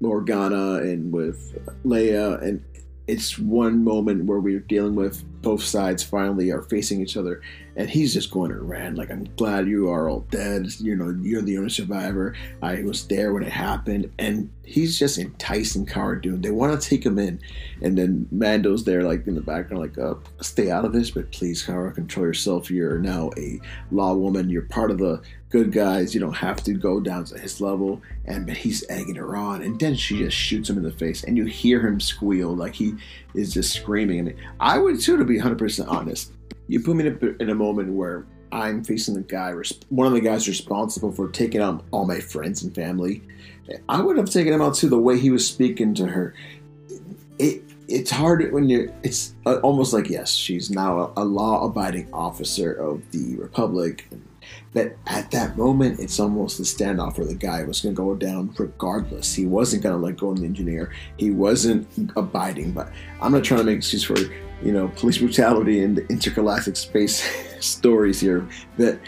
Organa 0.02 0.80
and 0.80 1.12
with 1.12 1.56
Leia, 1.84 2.42
and 2.42 2.64
it's 3.06 3.38
one 3.38 3.84
moment 3.84 4.24
where 4.24 4.40
we're 4.40 4.60
dealing 4.60 4.94
with 4.94 5.22
both 5.42 5.62
sides 5.62 6.02
finally 6.02 6.50
are 6.50 6.62
facing 6.62 7.00
each 7.00 7.16
other 7.16 7.42
and 7.76 7.90
he's 7.90 8.14
just 8.14 8.30
going 8.30 8.52
around 8.52 8.96
like 8.96 9.10
i'm 9.10 9.24
glad 9.36 9.66
you 9.66 9.88
are 9.88 10.08
all 10.08 10.20
dead 10.30 10.66
you 10.80 10.94
know 10.96 11.16
you're 11.22 11.42
the 11.42 11.56
only 11.56 11.70
survivor 11.70 12.34
i 12.62 12.82
was 12.82 13.06
there 13.08 13.32
when 13.32 13.42
it 13.42 13.52
happened 13.52 14.10
and 14.18 14.50
he's 14.64 14.98
just 14.98 15.18
enticing 15.18 15.86
Cara 15.86 16.20
Dune. 16.20 16.40
They 16.40 16.50
want 16.50 16.80
to 16.80 16.88
take 16.88 17.04
him 17.04 17.18
in, 17.18 17.40
and 17.82 17.96
then 17.96 18.26
Mando's 18.30 18.84
there, 18.84 19.02
like 19.02 19.26
in 19.26 19.34
the 19.34 19.40
background, 19.40 19.82
like, 19.82 19.98
uh, 19.98 20.14
"Stay 20.40 20.70
out 20.70 20.84
of 20.84 20.92
this, 20.92 21.10
but 21.10 21.30
please, 21.32 21.62
Cara, 21.62 21.92
control 21.92 22.26
yourself. 22.26 22.70
You're 22.70 22.98
now 22.98 23.30
a 23.36 23.60
law 23.90 24.14
woman. 24.14 24.50
You're 24.50 24.62
part 24.62 24.90
of 24.90 24.98
the 24.98 25.20
good 25.50 25.70
guys. 25.70 26.14
You 26.14 26.20
don't 26.20 26.34
have 26.34 26.62
to 26.64 26.72
go 26.72 27.00
down 27.00 27.24
to 27.26 27.38
his 27.38 27.60
level." 27.60 28.02
And 28.24 28.46
but 28.46 28.56
he's 28.56 28.84
egging 28.88 29.16
her 29.16 29.36
on, 29.36 29.62
and 29.62 29.78
then 29.78 29.94
she 29.94 30.18
just 30.18 30.36
shoots 30.36 30.70
him 30.70 30.78
in 30.78 30.82
the 30.82 30.92
face, 30.92 31.24
and 31.24 31.36
you 31.36 31.44
hear 31.44 31.86
him 31.86 32.00
squeal 32.00 32.54
like 32.54 32.74
he 32.74 32.94
is 33.34 33.52
just 33.52 33.72
screaming. 33.72 34.20
I 34.20 34.22
mean, 34.22 34.36
I 34.60 34.78
would 34.78 35.00
too, 35.00 35.16
to 35.16 35.24
be 35.24 35.36
100 35.36 35.58
percent 35.58 35.88
honest. 35.88 36.32
You 36.66 36.80
put 36.80 36.96
me 36.96 37.06
in 37.06 37.18
a, 37.20 37.42
in 37.42 37.50
a 37.50 37.54
moment 37.54 37.92
where 37.92 38.26
I'm 38.52 38.84
facing 38.84 39.14
the 39.14 39.20
guy, 39.20 39.52
one 39.88 40.06
of 40.06 40.12
the 40.12 40.20
guys 40.20 40.48
responsible 40.48 41.12
for 41.12 41.28
taking 41.28 41.60
out 41.60 41.84
all 41.90 42.06
my 42.06 42.20
friends 42.20 42.62
and 42.62 42.74
family 42.74 43.22
I 43.88 44.00
would 44.00 44.16
have 44.16 44.30
taken 44.30 44.52
him 44.52 44.62
out 44.62 44.74
too. 44.74 44.88
The 44.88 44.98
way 44.98 45.18
he 45.18 45.30
was 45.30 45.46
speaking 45.46 45.94
to 45.94 46.06
her, 46.06 46.34
it 47.38 47.62
it's 47.88 48.10
hard 48.10 48.50
when 48.52 48.68
you're. 48.68 48.88
It's 49.02 49.34
uh, 49.46 49.56
almost 49.56 49.92
like 49.92 50.08
yes, 50.08 50.32
she's 50.32 50.70
now 50.70 50.98
a, 50.98 51.22
a 51.22 51.24
law-abiding 51.24 52.12
officer 52.12 52.72
of 52.72 53.10
the 53.10 53.36
republic. 53.36 54.08
But 54.74 54.96
at 55.06 55.30
that 55.30 55.56
moment, 55.56 56.00
it's 56.00 56.18
almost 56.20 56.58
the 56.58 56.64
standoff 56.64 57.16
where 57.16 57.26
the 57.26 57.34
guy 57.34 57.62
was 57.64 57.80
going 57.80 57.94
to 57.94 58.02
go 58.02 58.14
down 58.14 58.52
regardless. 58.58 59.32
He 59.32 59.46
wasn't 59.46 59.82
going 59.82 59.94
to 59.94 60.04
let 60.04 60.16
go 60.16 60.30
of 60.30 60.40
the 60.40 60.44
engineer. 60.44 60.92
He 61.16 61.30
wasn't 61.30 61.88
abiding. 62.16 62.72
But 62.72 62.92
I'm 63.22 63.32
not 63.32 63.44
trying 63.44 63.60
to 63.60 63.64
make 63.64 63.78
excuse 63.78 64.04
for 64.04 64.16
you 64.64 64.72
know 64.72 64.88
police 64.96 65.18
brutality 65.18 65.82
and 65.82 65.96
the 65.96 66.06
intergalactic 66.08 66.76
space 66.76 67.22
stories 67.60 68.20
here. 68.20 68.48
that 68.78 68.98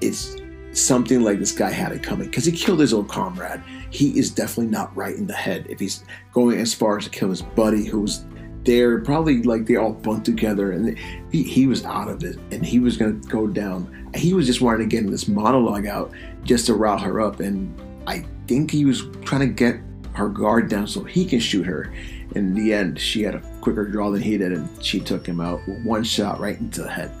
it's 0.00 0.36
something 0.72 1.22
like 1.22 1.38
this 1.38 1.52
guy 1.52 1.70
had 1.70 1.92
it 1.92 2.02
coming 2.02 2.28
because 2.28 2.44
he 2.44 2.52
killed 2.52 2.80
his 2.80 2.94
own 2.94 3.06
comrade. 3.06 3.62
He 3.90 4.18
is 4.18 4.30
definitely 4.30 4.70
not 4.70 4.94
right 4.96 5.14
in 5.14 5.26
the 5.26 5.34
head 5.34 5.66
if 5.68 5.80
he's 5.80 6.04
going 6.32 6.58
as 6.58 6.72
far 6.72 6.98
as 6.98 7.04
to 7.04 7.10
kill 7.10 7.30
his 7.30 7.42
buddy 7.42 7.84
who 7.84 8.02
was 8.02 8.24
there, 8.64 9.00
probably 9.00 9.42
like 9.42 9.66
they 9.66 9.76
all 9.76 9.92
bunked 9.92 10.26
together 10.26 10.72
and 10.72 10.96
he, 11.32 11.42
he 11.42 11.66
was 11.66 11.84
out 11.84 12.08
of 12.08 12.22
it 12.22 12.36
and 12.50 12.64
he 12.64 12.78
was 12.78 12.96
going 12.96 13.20
to 13.20 13.28
go 13.28 13.46
down. 13.46 14.10
He 14.14 14.32
was 14.34 14.46
just 14.46 14.60
wanting 14.60 14.88
to 14.88 14.96
get 14.96 15.10
this 15.10 15.28
monologue 15.28 15.86
out 15.86 16.12
just 16.44 16.66
to 16.66 16.74
rile 16.74 16.98
her 16.98 17.20
up. 17.20 17.40
And 17.40 17.74
I 18.06 18.24
think 18.46 18.70
he 18.70 18.84
was 18.84 19.02
trying 19.24 19.40
to 19.40 19.46
get 19.46 19.80
her 20.12 20.28
guard 20.28 20.68
down 20.68 20.86
so 20.86 21.02
he 21.04 21.24
can 21.24 21.40
shoot 21.40 21.64
her. 21.64 21.92
In 22.34 22.54
the 22.54 22.72
end, 22.72 22.98
she 23.00 23.22
had 23.22 23.34
a 23.34 23.40
quicker 23.60 23.86
draw 23.86 24.10
than 24.10 24.22
he 24.22 24.38
did 24.38 24.52
and 24.52 24.84
she 24.84 25.00
took 25.00 25.26
him 25.26 25.40
out 25.40 25.60
one 25.84 26.04
shot 26.04 26.40
right 26.40 26.58
into 26.58 26.82
the 26.82 26.90
head. 26.90 27.12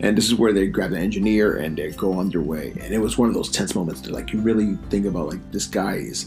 And 0.00 0.16
this 0.16 0.26
is 0.26 0.34
where 0.34 0.52
they 0.52 0.66
grab 0.66 0.90
the 0.90 0.98
engineer 0.98 1.56
and 1.58 1.76
they 1.76 1.90
go 1.90 2.14
on 2.14 2.30
their 2.30 2.40
way. 2.40 2.72
And 2.80 2.94
it 2.94 2.98
was 2.98 3.18
one 3.18 3.28
of 3.28 3.34
those 3.34 3.50
tense 3.50 3.74
moments 3.74 4.00
that 4.02 4.12
like 4.12 4.32
you 4.32 4.40
really 4.40 4.76
think 4.90 5.06
about 5.06 5.28
like 5.28 5.52
this 5.52 5.66
guy 5.66 5.94
is 5.94 6.26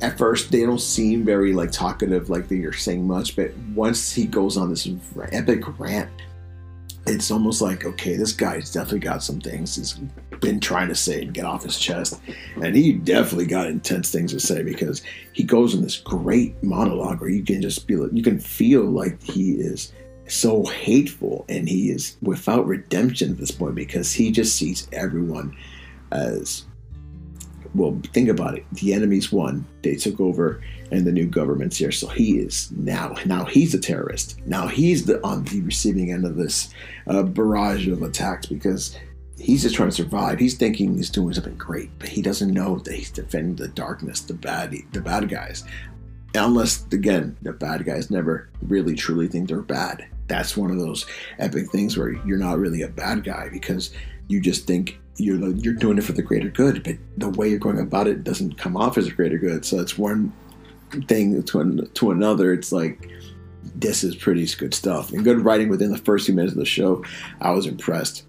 at 0.00 0.18
first 0.18 0.50
they 0.50 0.62
don't 0.62 0.80
seem 0.80 1.24
very 1.24 1.52
like 1.52 1.70
talkative 1.70 2.28
like 2.28 2.48
they're 2.48 2.72
saying 2.72 3.06
much, 3.06 3.36
but 3.36 3.56
once 3.74 4.12
he 4.12 4.26
goes 4.26 4.56
on 4.56 4.70
this 4.70 4.88
epic 5.32 5.78
rant 5.78 6.10
it's 7.06 7.30
almost 7.30 7.60
like 7.60 7.84
okay, 7.84 8.16
this 8.16 8.32
guy's 8.32 8.72
definitely 8.72 9.00
got 9.00 9.22
some 9.22 9.40
things 9.40 9.76
he's 9.76 9.94
been 10.40 10.60
trying 10.60 10.88
to 10.88 10.94
say 10.94 11.22
and 11.22 11.32
get 11.32 11.44
off 11.44 11.64
his 11.64 11.78
chest, 11.78 12.20
and 12.62 12.74
he 12.76 12.92
definitely 12.92 13.46
got 13.46 13.66
intense 13.66 14.10
things 14.10 14.32
to 14.32 14.40
say 14.40 14.62
because 14.62 15.02
he 15.32 15.42
goes 15.42 15.74
in 15.74 15.82
this 15.82 15.96
great 15.98 16.62
monologue 16.62 17.20
where 17.20 17.30
you 17.30 17.44
can 17.44 17.62
just 17.62 17.86
feel 17.86 18.08
you 18.12 18.22
can 18.22 18.38
feel 18.38 18.84
like 18.84 19.22
he 19.22 19.52
is 19.52 19.92
so 20.26 20.64
hateful 20.64 21.44
and 21.48 21.68
he 21.68 21.90
is 21.90 22.16
without 22.22 22.66
redemption 22.66 23.30
at 23.30 23.38
this 23.38 23.50
point 23.50 23.74
because 23.74 24.12
he 24.12 24.30
just 24.30 24.56
sees 24.56 24.88
everyone 24.92 25.54
as 26.12 26.64
well 27.74 28.00
think 28.12 28.28
about 28.28 28.56
it. 28.56 28.64
The 28.72 28.94
enemies 28.94 29.32
won. 29.32 29.66
They 29.82 29.96
took 29.96 30.20
over 30.20 30.62
and 30.94 31.06
the 31.06 31.12
new 31.12 31.26
government's 31.26 31.76
here. 31.76 31.92
So 31.92 32.06
he 32.08 32.38
is 32.38 32.70
now 32.72 33.14
now 33.26 33.44
he's 33.44 33.74
a 33.74 33.78
terrorist. 33.78 34.38
Now 34.46 34.68
he's 34.68 35.04
the 35.04 35.22
on 35.24 35.44
the 35.44 35.60
receiving 35.62 36.12
end 36.12 36.24
of 36.24 36.36
this 36.36 36.72
uh, 37.06 37.22
barrage 37.22 37.88
of 37.88 38.02
attacks 38.02 38.46
because 38.46 38.96
he's 39.38 39.62
just 39.62 39.74
trying 39.74 39.90
to 39.90 39.94
survive. 39.94 40.38
He's 40.38 40.54
thinking 40.54 40.96
he's 40.96 41.10
doing 41.10 41.34
something 41.34 41.56
great 41.56 41.90
but 41.98 42.08
he 42.08 42.22
doesn't 42.22 42.54
know 42.54 42.78
that 42.78 42.94
he's 42.94 43.10
defending 43.10 43.56
the 43.56 43.68
darkness 43.68 44.20
the 44.20 44.34
bad 44.34 44.74
the 44.92 45.00
bad 45.00 45.28
guys. 45.28 45.64
Unless 46.36 46.86
again 46.92 47.36
the 47.42 47.52
bad 47.52 47.84
guys 47.84 48.10
never 48.10 48.48
really 48.62 48.94
truly 48.94 49.28
think 49.28 49.48
they're 49.48 49.62
bad. 49.62 50.06
That's 50.28 50.56
one 50.56 50.70
of 50.70 50.78
those 50.78 51.06
epic 51.38 51.70
things 51.70 51.98
where 51.98 52.12
you're 52.24 52.38
not 52.38 52.58
really 52.58 52.82
a 52.82 52.88
bad 52.88 53.24
guy 53.24 53.48
because 53.50 53.92
you 54.28 54.40
just 54.40 54.66
think 54.66 54.98
you're 55.16 55.50
you're 55.50 55.74
doing 55.74 55.98
it 55.98 56.04
for 56.04 56.12
the 56.12 56.22
greater 56.22 56.48
good, 56.48 56.82
but 56.82 56.96
the 57.16 57.28
way 57.30 57.48
you're 57.48 57.58
going 57.58 57.78
about 57.78 58.08
it 58.08 58.24
doesn't 58.24 58.58
come 58.58 58.76
off 58.76 58.98
as 58.98 59.06
a 59.06 59.12
greater 59.12 59.38
good. 59.38 59.64
So 59.64 59.78
it's 59.80 59.98
one 59.98 60.32
thing 61.02 61.42
to 61.42 61.60
an, 61.60 61.88
to 61.94 62.10
another. 62.10 62.52
It's 62.52 62.72
like 62.72 63.10
this 63.74 64.04
is 64.04 64.14
pretty 64.14 64.46
good 64.56 64.74
stuff 64.74 65.12
and 65.12 65.24
good 65.24 65.40
writing 65.40 65.68
within 65.68 65.90
the 65.90 65.98
first 65.98 66.26
few 66.26 66.34
minutes 66.34 66.52
of 66.52 66.58
the 66.58 66.64
show. 66.64 67.04
I 67.40 67.50
was 67.50 67.66
impressed. 67.66 68.24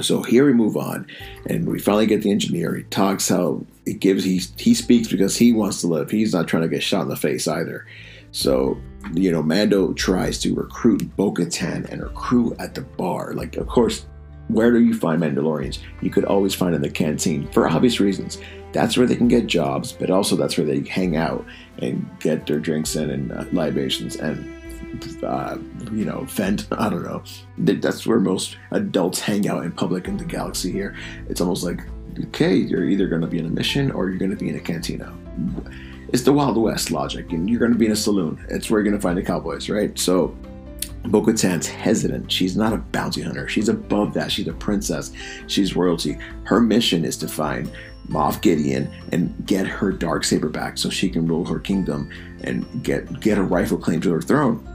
So 0.00 0.22
here 0.22 0.44
we 0.44 0.52
move 0.52 0.76
on, 0.76 1.06
and 1.46 1.68
we 1.68 1.78
finally 1.78 2.06
get 2.06 2.22
the 2.22 2.30
engineer. 2.30 2.74
He 2.74 2.82
talks 2.84 3.28
how 3.28 3.64
he 3.84 3.94
gives 3.94 4.24
he 4.24 4.40
he 4.56 4.74
speaks 4.74 5.08
because 5.08 5.36
he 5.36 5.52
wants 5.52 5.80
to 5.82 5.86
live. 5.86 6.10
He's 6.10 6.32
not 6.32 6.48
trying 6.48 6.64
to 6.64 6.68
get 6.68 6.82
shot 6.82 7.02
in 7.02 7.08
the 7.08 7.16
face 7.16 7.46
either. 7.46 7.86
So, 8.32 8.76
you 9.12 9.30
know, 9.30 9.44
Mando 9.44 9.92
tries 9.92 10.40
to 10.40 10.52
recruit 10.54 11.16
Bo 11.16 11.32
Katan 11.32 11.88
and 11.88 12.00
her 12.00 12.08
crew 12.08 12.56
at 12.58 12.74
the 12.74 12.80
bar. 12.80 13.32
Like, 13.34 13.56
of 13.56 13.68
course, 13.68 14.06
where 14.48 14.72
do 14.72 14.80
you 14.80 14.92
find 14.92 15.22
Mandalorians? 15.22 15.78
You 16.02 16.10
could 16.10 16.24
always 16.24 16.52
find 16.52 16.74
in 16.74 16.82
the 16.82 16.90
canteen 16.90 17.46
for 17.52 17.68
obvious 17.68 18.00
reasons. 18.00 18.38
That's 18.74 18.98
where 18.98 19.06
they 19.06 19.16
can 19.16 19.28
get 19.28 19.46
jobs, 19.46 19.92
but 19.92 20.10
also 20.10 20.36
that's 20.36 20.58
where 20.58 20.66
they 20.66 20.80
hang 20.80 21.16
out 21.16 21.46
and 21.78 22.06
get 22.20 22.46
their 22.46 22.58
drinks 22.58 22.94
in 22.96 23.08
and 23.08 23.32
uh, 23.32 23.44
libations 23.52 24.16
and, 24.16 24.52
uh, 25.24 25.56
you 25.90 26.04
know, 26.04 26.24
vent. 26.28 26.66
I 26.72 26.90
don't 26.90 27.04
know. 27.04 27.22
That's 27.56 28.06
where 28.06 28.20
most 28.20 28.58
adults 28.72 29.20
hang 29.20 29.48
out 29.48 29.64
in 29.64 29.72
public 29.72 30.08
in 30.08 30.18
the 30.18 30.24
galaxy 30.24 30.70
here. 30.70 30.94
It's 31.30 31.40
almost 31.40 31.64
like, 31.64 31.80
okay, 32.26 32.54
you're 32.54 32.84
either 32.84 33.08
going 33.08 33.22
to 33.22 33.26
be 33.26 33.38
in 33.38 33.46
a 33.46 33.50
mission 33.50 33.90
or 33.90 34.10
you're 34.10 34.18
going 34.18 34.30
to 34.30 34.36
be 34.36 34.50
in 34.50 34.56
a 34.56 34.60
cantina 34.60 35.14
it's 36.14 36.22
the 36.22 36.32
Wild 36.32 36.56
West 36.56 36.92
logic, 36.92 37.32
and 37.32 37.50
you're 37.50 37.58
going 37.58 37.72
to 37.72 37.78
be 37.78 37.86
in 37.86 37.92
a 37.92 37.96
saloon. 37.96 38.46
It's 38.48 38.70
where 38.70 38.78
you're 38.78 38.84
going 38.84 38.96
to 38.96 39.02
find 39.02 39.18
the 39.18 39.22
cowboys, 39.24 39.68
right? 39.68 39.98
So 39.98 40.28
Bo 41.06 41.22
Katan's 41.22 41.66
hesitant. 41.66 42.30
She's 42.30 42.56
not 42.56 42.72
a 42.72 42.76
bounty 42.76 43.20
hunter. 43.20 43.48
She's 43.48 43.68
above 43.68 44.14
that. 44.14 44.30
She's 44.30 44.46
a 44.46 44.52
princess. 44.52 45.10
She's 45.48 45.74
royalty. 45.74 46.16
Her 46.44 46.60
mission 46.60 47.04
is 47.04 47.16
to 47.16 47.26
find 47.26 47.68
Moff 48.08 48.40
Gideon 48.40 48.90
and 49.12 49.34
get 49.46 49.66
her 49.66 49.90
dark 49.92 50.24
saber 50.24 50.48
back 50.48 50.78
so 50.78 50.90
she 50.90 51.08
can 51.08 51.26
rule 51.26 51.44
her 51.44 51.58
kingdom 51.58 52.10
and 52.42 52.84
get 52.84 53.20
get 53.20 53.38
a 53.38 53.42
rightful 53.42 53.78
claim 53.78 54.00
to 54.02 54.12
her 54.12 54.22
throne. 54.22 54.66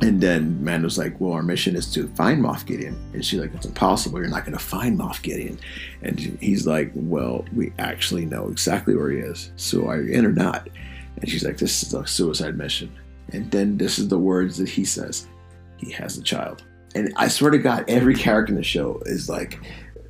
And 0.00 0.20
then 0.20 0.62
Mando's 0.62 0.96
like, 0.96 1.20
well, 1.20 1.32
our 1.32 1.42
mission 1.42 1.74
is 1.74 1.92
to 1.94 2.06
find 2.08 2.40
Moff 2.40 2.64
Gideon. 2.64 2.96
And 3.12 3.24
she's 3.24 3.40
like, 3.40 3.52
it's 3.52 3.66
impossible. 3.66 4.20
You're 4.20 4.28
not 4.28 4.44
going 4.44 4.56
to 4.56 4.64
find 4.64 4.96
Moff 4.96 5.22
Gideon. 5.22 5.58
And 6.02 6.20
he's 6.20 6.68
like, 6.68 6.92
well, 6.94 7.44
we 7.52 7.72
actually 7.80 8.24
know 8.24 8.48
exactly 8.48 8.94
where 8.94 9.10
he 9.10 9.18
is. 9.18 9.50
So 9.56 9.88
are 9.88 10.00
you 10.00 10.12
in 10.12 10.24
or 10.24 10.32
not? 10.32 10.68
And 11.20 11.28
she's 11.28 11.44
like, 11.44 11.58
this 11.58 11.82
is 11.82 11.94
a 11.94 12.06
suicide 12.06 12.56
mission. 12.56 12.96
And 13.32 13.50
then 13.50 13.76
this 13.76 13.98
is 13.98 14.06
the 14.06 14.18
words 14.18 14.56
that 14.58 14.68
he 14.68 14.84
says. 14.84 15.26
He 15.78 15.90
has 15.92 16.16
a 16.16 16.22
child. 16.22 16.62
And 16.94 17.12
I 17.16 17.26
swear 17.28 17.50
to 17.50 17.58
God, 17.58 17.84
every 17.88 18.14
character 18.14 18.52
in 18.52 18.56
the 18.56 18.64
show 18.64 19.02
is 19.04 19.28
like 19.28 19.58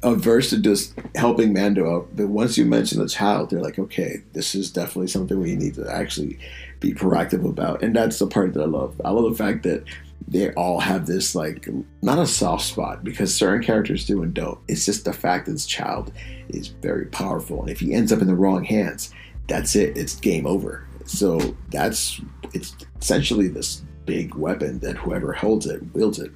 averse 0.02 0.50
to 0.50 0.58
just 0.58 0.94
helping 1.14 1.52
Mando 1.52 1.96
out. 1.96 2.08
But 2.14 2.28
once 2.28 2.56
you 2.56 2.64
mention 2.64 3.00
the 3.00 3.08
child, 3.08 3.50
they're 3.50 3.60
like, 3.60 3.78
okay, 3.78 4.22
this 4.32 4.54
is 4.54 4.70
definitely 4.70 5.08
something 5.08 5.40
we 5.40 5.56
need 5.56 5.74
to 5.74 5.90
actually 5.90 6.38
be 6.80 6.94
proactive 6.94 7.44
about. 7.44 7.82
And 7.82 7.94
that's 7.94 8.18
the 8.18 8.26
part 8.26 8.54
that 8.54 8.62
I 8.62 8.66
love. 8.66 9.00
I 9.04 9.10
love 9.10 9.30
the 9.30 9.36
fact 9.36 9.62
that 9.64 9.84
they 10.26 10.52
all 10.52 10.80
have 10.80 11.06
this 11.06 11.34
like 11.34 11.68
not 12.02 12.18
a 12.18 12.26
soft 12.26 12.64
spot 12.64 13.02
because 13.02 13.34
certain 13.34 13.62
characters 13.62 14.06
do 14.06 14.22
and 14.22 14.34
don't. 14.34 14.58
It's 14.68 14.84
just 14.84 15.04
the 15.04 15.12
fact 15.12 15.46
that 15.46 15.52
this 15.52 15.66
child 15.66 16.12
is 16.50 16.68
very 16.68 17.06
powerful, 17.06 17.60
and 17.60 17.70
if 17.70 17.80
he 17.80 17.94
ends 17.94 18.12
up 18.12 18.20
in 18.20 18.26
the 18.26 18.34
wrong 18.34 18.64
hands, 18.64 19.14
that's 19.46 19.74
it. 19.74 19.96
It's 19.96 20.16
game 20.16 20.46
over. 20.46 20.86
So 21.06 21.56
that's 21.70 22.20
it's 22.52 22.76
essentially 23.00 23.48
this 23.48 23.82
big 24.04 24.34
weapon 24.34 24.78
that 24.80 24.96
whoever 24.96 25.32
holds 25.32 25.66
it, 25.66 25.82
wields 25.94 26.18
it, 26.18 26.30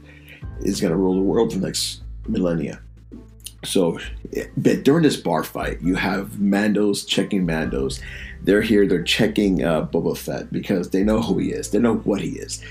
is 0.60 0.80
going 0.80 0.92
to 0.92 0.96
rule 0.96 1.14
the 1.14 1.22
world 1.22 1.52
for 1.52 1.58
the 1.58 1.66
next 1.66 2.02
millennia. 2.26 2.80
So, 3.64 3.98
but 4.56 4.82
during 4.82 5.02
this 5.02 5.16
bar 5.16 5.44
fight, 5.44 5.80
you 5.80 5.94
have 5.94 6.32
Mandos 6.32 7.06
checking 7.06 7.46
Mandos. 7.46 8.00
They're 8.42 8.62
here, 8.62 8.86
they're 8.86 9.04
checking 9.04 9.62
uh, 9.62 9.86
Boba 9.86 10.16
Fett 10.16 10.52
because 10.52 10.90
they 10.90 11.04
know 11.04 11.22
who 11.22 11.38
he 11.38 11.52
is, 11.52 11.70
they 11.70 11.78
know 11.78 11.96
what 11.98 12.20
he 12.20 12.30
is. 12.30 12.62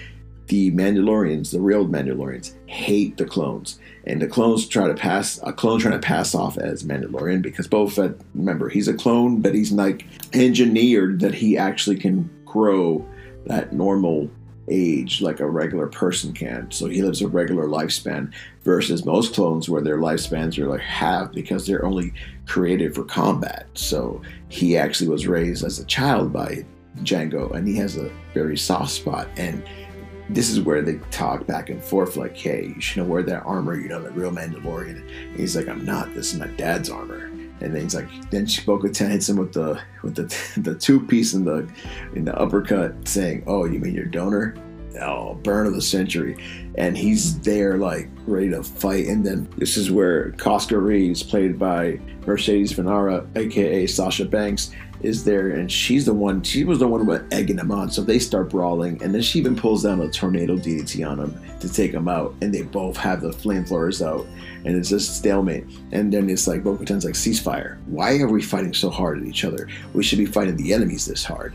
The 0.47 0.69
Mandalorians, 0.71 1.51
the 1.51 1.61
real 1.61 1.87
Mandalorians, 1.87 2.55
hate 2.65 3.15
the 3.15 3.23
clones, 3.23 3.79
and 4.05 4.21
the 4.21 4.27
clones 4.27 4.67
try 4.67 4.87
to 4.87 4.93
pass 4.93 5.39
a 5.43 5.53
clone 5.53 5.79
trying 5.79 5.99
to 5.99 6.05
pass 6.05 6.35
off 6.35 6.57
as 6.57 6.83
Mandalorian 6.83 7.41
because 7.41 7.69
Boba 7.69 7.91
Fett, 7.91 8.15
remember, 8.35 8.67
he's 8.67 8.89
a 8.89 8.93
clone, 8.93 9.39
but 9.39 9.55
he's 9.55 9.71
like 9.71 10.05
engineered 10.33 11.21
that 11.21 11.33
he 11.33 11.57
actually 11.57 11.95
can 11.95 12.29
grow 12.43 13.05
that 13.45 13.71
normal 13.71 14.29
age 14.69 15.21
like 15.21 15.39
a 15.39 15.49
regular 15.49 15.87
person 15.87 16.33
can. 16.33 16.69
So 16.71 16.87
he 16.87 17.01
lives 17.01 17.21
a 17.21 17.27
regular 17.27 17.67
lifespan 17.67 18.31
versus 18.63 19.05
most 19.05 19.33
clones 19.33 19.69
where 19.69 19.81
their 19.81 19.97
lifespans 19.97 20.57
are 20.59 20.67
like 20.67 20.81
half 20.81 21.31
because 21.31 21.65
they're 21.65 21.85
only 21.85 22.13
created 22.45 22.93
for 22.95 23.03
combat. 23.03 23.67
So 23.73 24.21
he 24.49 24.77
actually 24.77 25.09
was 25.09 25.27
raised 25.27 25.63
as 25.63 25.79
a 25.79 25.85
child 25.85 26.31
by 26.31 26.65
Jango 26.99 27.53
and 27.53 27.67
he 27.67 27.75
has 27.77 27.97
a 27.97 28.11
very 28.33 28.57
soft 28.57 28.91
spot 28.91 29.27
and 29.37 29.63
this 30.29 30.49
is 30.49 30.61
where 30.61 30.81
they 30.81 30.95
talk 31.09 31.45
back 31.45 31.69
and 31.69 31.83
forth 31.83 32.15
like, 32.15 32.37
hey, 32.37 32.71
you 32.75 32.81
shouldn't 32.81 33.09
wear 33.09 33.23
that 33.23 33.43
armor, 33.43 33.77
you 33.77 33.89
know, 33.89 34.01
the 34.01 34.11
real 34.11 34.31
Mandalorian. 34.31 35.01
And 35.01 35.37
he's 35.37 35.57
like, 35.57 35.67
I'm 35.67 35.83
not, 35.83 36.13
this 36.13 36.33
is 36.33 36.39
my 36.39 36.47
dad's 36.47 36.89
armor. 36.89 37.30
And 37.61 37.75
then 37.75 37.83
he's 37.83 37.95
like, 37.95 38.07
then 38.31 38.47
Bo-Katan 38.65 39.11
hits 39.11 39.29
him 39.29 39.37
with 39.37 39.53
the 39.53 39.81
with 40.03 40.15
the 40.15 40.59
the 40.61 40.75
two 40.75 41.05
piece 41.05 41.33
in 41.33 41.45
the 41.45 41.67
in 42.15 42.25
the 42.25 42.35
uppercut, 42.37 43.07
saying, 43.07 43.43
"Oh, 43.47 43.65
you 43.65 43.79
mean 43.79 43.93
your 43.93 44.05
donor? 44.05 44.55
Oh, 44.99 45.35
burn 45.35 45.67
of 45.67 45.73
the 45.73 45.81
century!" 45.81 46.35
And 46.75 46.97
he's 46.97 47.39
there 47.39 47.77
like 47.77 48.09
ready 48.25 48.49
to 48.49 48.63
fight. 48.63 49.07
And 49.07 49.25
then 49.25 49.47
this 49.57 49.77
is 49.77 49.91
where 49.91 50.31
Koska 50.33 50.77
Reeves, 50.77 51.23
played 51.23 51.59
by 51.59 51.99
Mercedes 52.25 52.73
Varnado, 52.73 53.27
aka 53.37 53.87
Sasha 53.87 54.25
Banks, 54.25 54.71
is 55.03 55.23
there, 55.23 55.51
and 55.51 55.71
she's 55.71 56.05
the 56.05 56.13
one. 56.13 56.41
She 56.43 56.63
was 56.63 56.79
the 56.79 56.87
one 56.87 57.05
who 57.05 57.19
egging 57.31 57.57
him 57.57 57.71
on. 57.71 57.91
So 57.91 58.01
they 58.01 58.19
start 58.19 58.49
brawling, 58.49 59.01
and 59.03 59.13
then 59.13 59.21
she 59.21 59.39
even 59.39 59.55
pulls 59.55 59.83
down 59.83 60.01
a 60.01 60.09
tornado 60.09 60.55
DDT 60.55 61.07
on 61.09 61.19
him 61.19 61.41
to 61.59 61.71
take 61.71 61.91
him 61.91 62.07
out. 62.07 62.33
And 62.41 62.53
they 62.53 62.61
both 62.61 62.97
have 62.97 63.21
the 63.21 63.29
flamethrowers 63.29 64.05
out, 64.05 64.25
and 64.65 64.75
it's 64.75 64.89
just 64.89 65.17
stalemate. 65.17 65.65
And 65.91 66.11
then 66.11 66.29
it's 66.29 66.47
like 66.47 66.63
Bo-Katan's 66.63 67.05
like 67.05 67.13
ceasefire. 67.13 67.77
Why 67.85 68.19
are 68.19 68.27
we 68.27 68.41
fighting 68.41 68.73
so 68.73 68.89
hard 68.89 69.19
at 69.19 69.27
each 69.27 69.43
other? 69.43 69.67
We 69.93 70.03
should 70.03 70.19
be 70.19 70.25
fighting 70.25 70.55
the 70.55 70.73
enemies 70.73 71.05
this 71.05 71.23
hard. 71.23 71.53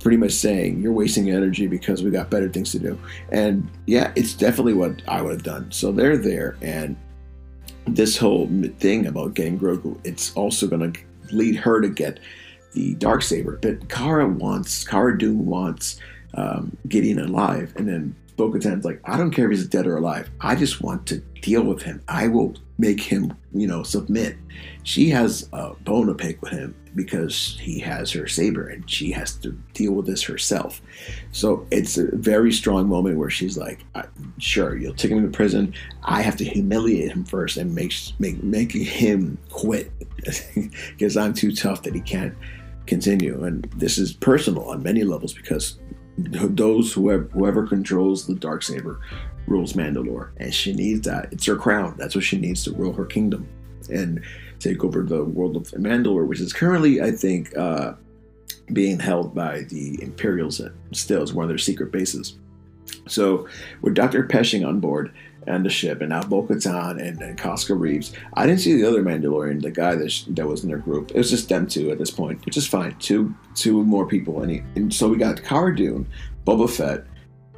Pretty 0.00 0.16
much 0.16 0.32
saying 0.32 0.80
you're 0.80 0.92
wasting 0.92 1.30
energy 1.30 1.66
because 1.66 2.02
we 2.02 2.10
got 2.10 2.30
better 2.30 2.48
things 2.48 2.70
to 2.72 2.78
do. 2.78 2.98
And 3.32 3.68
yeah, 3.86 4.12
it's 4.14 4.34
definitely 4.34 4.74
what 4.74 5.02
I 5.08 5.22
would 5.22 5.32
have 5.32 5.42
done. 5.42 5.72
So 5.72 5.90
they're 5.92 6.16
there, 6.16 6.56
and 6.62 6.96
this 7.86 8.16
whole 8.16 8.48
thing 8.78 9.06
about 9.06 9.34
getting 9.34 9.58
Grogu, 9.58 9.98
it's 10.04 10.34
also 10.34 10.66
going 10.66 10.92
to 10.92 11.00
lead 11.32 11.56
her 11.56 11.80
to 11.80 11.88
get 11.88 12.20
the 12.78 12.94
dark 12.94 13.22
saber. 13.22 13.58
But 13.60 13.88
Cara 13.88 14.28
wants 14.28 14.84
Cara 14.84 15.18
Dune 15.18 15.46
wants 15.46 15.98
um, 16.34 16.76
Gideon 16.86 17.18
alive, 17.18 17.72
and 17.76 17.88
then 17.88 18.14
Bo-Katan's 18.36 18.84
like, 18.84 19.00
I 19.04 19.16
don't 19.16 19.32
care 19.32 19.46
if 19.46 19.58
he's 19.58 19.66
dead 19.66 19.86
or 19.86 19.96
alive. 19.96 20.30
I 20.40 20.54
just 20.54 20.80
want 20.80 21.06
to 21.06 21.18
deal 21.42 21.64
with 21.64 21.82
him. 21.82 22.00
I 22.06 22.28
will 22.28 22.54
make 22.78 23.00
him, 23.00 23.36
you 23.52 23.66
know, 23.66 23.82
submit. 23.82 24.36
She 24.84 25.10
has 25.10 25.48
a 25.52 25.74
bone 25.80 26.06
to 26.06 26.14
pick 26.14 26.40
with 26.40 26.52
him 26.52 26.76
because 26.94 27.58
he 27.60 27.80
has 27.80 28.12
her 28.12 28.28
saber 28.28 28.68
and 28.68 28.88
she 28.88 29.10
has 29.10 29.34
to 29.38 29.50
deal 29.74 29.92
with 29.92 30.06
this 30.06 30.22
herself. 30.22 30.80
So 31.32 31.66
it's 31.72 31.98
a 31.98 32.14
very 32.16 32.52
strong 32.52 32.88
moment 32.88 33.18
where 33.18 33.30
she's 33.30 33.58
like, 33.58 33.84
"Sure, 34.38 34.76
you'll 34.76 34.94
take 34.94 35.10
him 35.10 35.22
to 35.22 35.36
prison. 35.36 35.74
I 36.04 36.22
have 36.22 36.36
to 36.36 36.44
humiliate 36.44 37.10
him 37.10 37.24
first 37.24 37.56
and 37.56 37.74
make 37.74 37.92
make 38.20 38.42
making 38.44 38.84
him 38.84 39.36
quit 39.50 39.92
because 40.90 41.16
I'm 41.16 41.34
too 41.34 41.52
tough 41.52 41.82
that 41.82 41.94
he 41.94 42.00
can't 42.00 42.34
continue. 42.88 43.44
And 43.44 43.64
this 43.76 43.98
is 43.98 44.12
personal 44.12 44.64
on 44.64 44.82
many 44.82 45.04
levels 45.04 45.32
because 45.32 45.78
those 46.18 46.92
whoever, 46.92 47.24
whoever 47.24 47.66
controls 47.66 48.26
the 48.26 48.34
dark 48.34 48.62
saber 48.62 49.00
rules 49.46 49.74
Mandalore, 49.74 50.30
and 50.38 50.52
she 50.52 50.74
needs 50.74 51.06
that. 51.06 51.32
It's 51.32 51.46
her 51.46 51.56
crown. 51.56 51.94
That's 51.96 52.14
what 52.14 52.24
she 52.24 52.38
needs 52.38 52.64
to 52.64 52.72
rule 52.72 52.92
her 52.92 53.06
kingdom 53.06 53.48
and 53.90 54.22
take 54.58 54.84
over 54.84 55.02
the 55.02 55.24
world 55.24 55.56
of 55.56 55.62
Mandalore, 55.72 56.26
which 56.26 56.40
is 56.40 56.52
currently, 56.52 57.00
I 57.00 57.12
think, 57.12 57.56
uh, 57.56 57.94
being 58.72 58.98
held 58.98 59.34
by 59.34 59.62
the 59.62 60.02
Imperials. 60.02 60.60
Still, 60.92 61.22
is 61.22 61.32
one 61.32 61.44
of 61.44 61.48
their 61.48 61.58
secret 61.58 61.92
bases. 61.92 62.38
So, 63.06 63.48
with 63.80 63.94
Dr. 63.94 64.24
Pershing 64.24 64.64
on 64.64 64.80
board 64.80 65.12
and 65.48 65.64
the 65.64 65.70
ship, 65.70 66.00
and 66.00 66.10
now 66.10 66.22
Bo-Katan 66.22 67.02
and, 67.02 67.20
and 67.20 67.38
Koska 67.38 67.74
Reeves, 67.74 68.12
I 68.34 68.46
didn't 68.46 68.60
see 68.60 68.74
the 68.74 68.86
other 68.86 69.02
Mandalorian, 69.02 69.62
the 69.62 69.70
guy 69.70 69.94
that, 69.96 70.12
sh- 70.12 70.24
that 70.28 70.46
was 70.46 70.62
in 70.62 70.68
their 70.68 70.78
group. 70.78 71.10
It 71.10 71.16
was 71.16 71.30
just 71.30 71.48
them 71.48 71.66
two 71.66 71.90
at 71.90 71.98
this 71.98 72.10
point, 72.10 72.44
which 72.44 72.56
is 72.56 72.66
fine. 72.66 72.94
Two 72.98 73.34
two 73.54 73.82
more 73.84 74.06
people, 74.06 74.42
and, 74.42 74.50
he, 74.50 74.62
and 74.76 74.92
so 74.92 75.08
we 75.08 75.16
got 75.16 75.42
Cara 75.42 75.74
Dune, 75.74 76.06
Boba 76.46 76.70
Fett, 76.70 77.04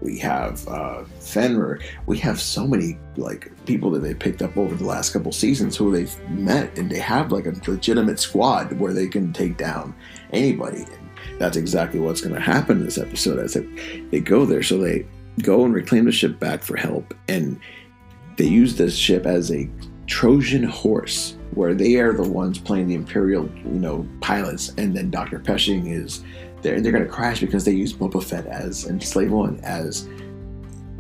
we 0.01 0.19
have 0.19 0.67
uh, 0.67 1.05
Fenrir. 1.19 1.81
We 2.07 2.19
have 2.19 2.41
so 2.41 2.67
many 2.67 2.99
like 3.17 3.53
people 3.67 3.91
that 3.91 4.01
they 4.01 4.15
picked 4.15 4.43
up 4.43 4.57
over 4.57 4.75
the 4.75 4.85
last 4.85 5.13
couple 5.13 5.33
seasons 5.33 5.77
who 5.77 5.93
they've 5.93 6.31
met, 6.31 6.77
and 6.79 6.91
they 6.91 6.99
have 6.99 7.33
like 7.33 7.47
a 7.47 7.55
legitimate 7.69 8.19
squad 8.19 8.73
where 8.81 8.95
they 8.95 9.09
can 9.09 9.33
take 9.33 9.59
down 9.59 9.95
anybody. 10.33 10.83
And 10.83 11.11
that's 11.39 11.57
exactly 11.57 12.01
what's 12.01 12.21
going 12.21 12.35
to 12.35 12.41
happen 12.41 12.79
in 12.79 12.85
this 12.85 12.99
episode 12.99 13.39
as 13.39 13.55
they, 13.55 14.03
they 14.11 14.21
go 14.21 14.47
there. 14.47 14.63
So 14.63 14.79
they 14.79 15.07
go 15.43 15.65
and 15.65 15.75
reclaim 15.75 16.07
the 16.07 16.13
ship 16.13 16.41
back 16.41 16.63
for 16.63 16.77
help, 16.77 17.15
and 17.29 17.61
they 18.41 18.47
use 18.47 18.75
this 18.75 18.97
ship 18.97 19.27
as 19.27 19.53
a 19.53 19.69
Trojan 20.07 20.63
horse, 20.63 21.37
where 21.51 21.75
they 21.75 21.97
are 21.97 22.15
the 22.15 22.27
ones 22.27 22.59
playing 22.59 22.89
the 22.89 22.95
Imperial, 22.95 23.51
you 23.57 23.79
know, 23.79 24.09
pilots, 24.23 24.71
and 24.79 24.97
then 24.97 25.11
Doctor 25.11 25.39
Pershing 25.39 25.89
is 25.89 26.25
they're, 26.63 26.81
they're 26.81 26.91
going 26.91 27.05
to 27.05 27.11
crash 27.11 27.41
because 27.41 27.67
they 27.67 27.73
use 27.73 27.93
Boba 27.93 28.25
Fett 28.25 28.47
as 28.47 28.87
and 28.87 29.03
Slave 29.03 29.31
One 29.31 29.61
as 29.63 30.09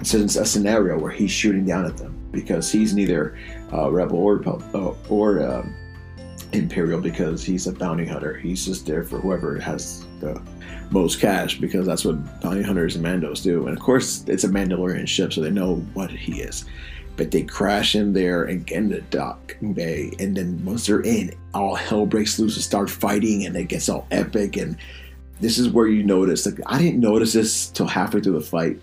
since 0.02 0.36
a 0.36 0.44
scenario 0.44 0.98
where 0.98 1.10
he's 1.10 1.30
shooting 1.30 1.64
down 1.64 1.86
at 1.86 1.96
them 1.96 2.14
because 2.30 2.70
he's 2.70 2.94
neither 2.94 3.38
uh, 3.72 3.90
rebel 3.90 4.18
or 4.18 4.46
uh, 4.46 4.94
or 5.08 5.42
um, 5.42 5.74
imperial 6.52 7.00
because 7.00 7.42
he's 7.42 7.66
a 7.66 7.72
bounty 7.72 8.04
hunter. 8.04 8.36
He's 8.36 8.66
just 8.66 8.84
there 8.84 9.02
for 9.02 9.18
whoever 9.18 9.58
has 9.60 10.04
the 10.20 10.38
most 10.90 11.20
cash 11.20 11.58
because 11.58 11.86
that's 11.86 12.04
what 12.04 12.42
bounty 12.42 12.62
hunters 12.62 12.96
and 12.96 13.04
Mandos 13.04 13.42
do. 13.42 13.66
And 13.66 13.78
of 13.78 13.82
course, 13.82 14.24
it's 14.26 14.44
a 14.44 14.48
Mandalorian 14.48 15.08
ship, 15.08 15.32
so 15.32 15.40
they 15.40 15.50
know 15.50 15.76
what 15.94 16.10
he 16.10 16.42
is. 16.42 16.66
But 17.16 17.30
they 17.30 17.42
crash 17.42 17.94
in 17.94 18.12
there 18.12 18.44
and 18.44 18.66
get 18.66 18.78
in 18.78 18.88
the 18.88 19.02
dock 19.02 19.56
bay, 19.74 20.12
and 20.18 20.36
then 20.36 20.64
once 20.64 20.86
they're 20.86 21.02
in, 21.02 21.34
all 21.52 21.74
hell 21.74 22.06
breaks 22.06 22.38
loose 22.38 22.56
and 22.56 22.64
start 22.64 22.88
fighting, 22.88 23.44
and 23.44 23.54
it 23.56 23.64
gets 23.64 23.88
all 23.88 24.06
epic 24.10 24.56
and 24.56 24.76
this 25.40 25.58
is 25.58 25.70
where 25.70 25.86
you 25.86 26.02
notice 26.02 26.46
like 26.46 26.60
I 26.66 26.78
didn't 26.78 27.00
notice 27.00 27.32
this 27.32 27.68
till 27.68 27.86
halfway 27.86 28.20
through 28.20 28.34
the 28.34 28.40
fight 28.40 28.78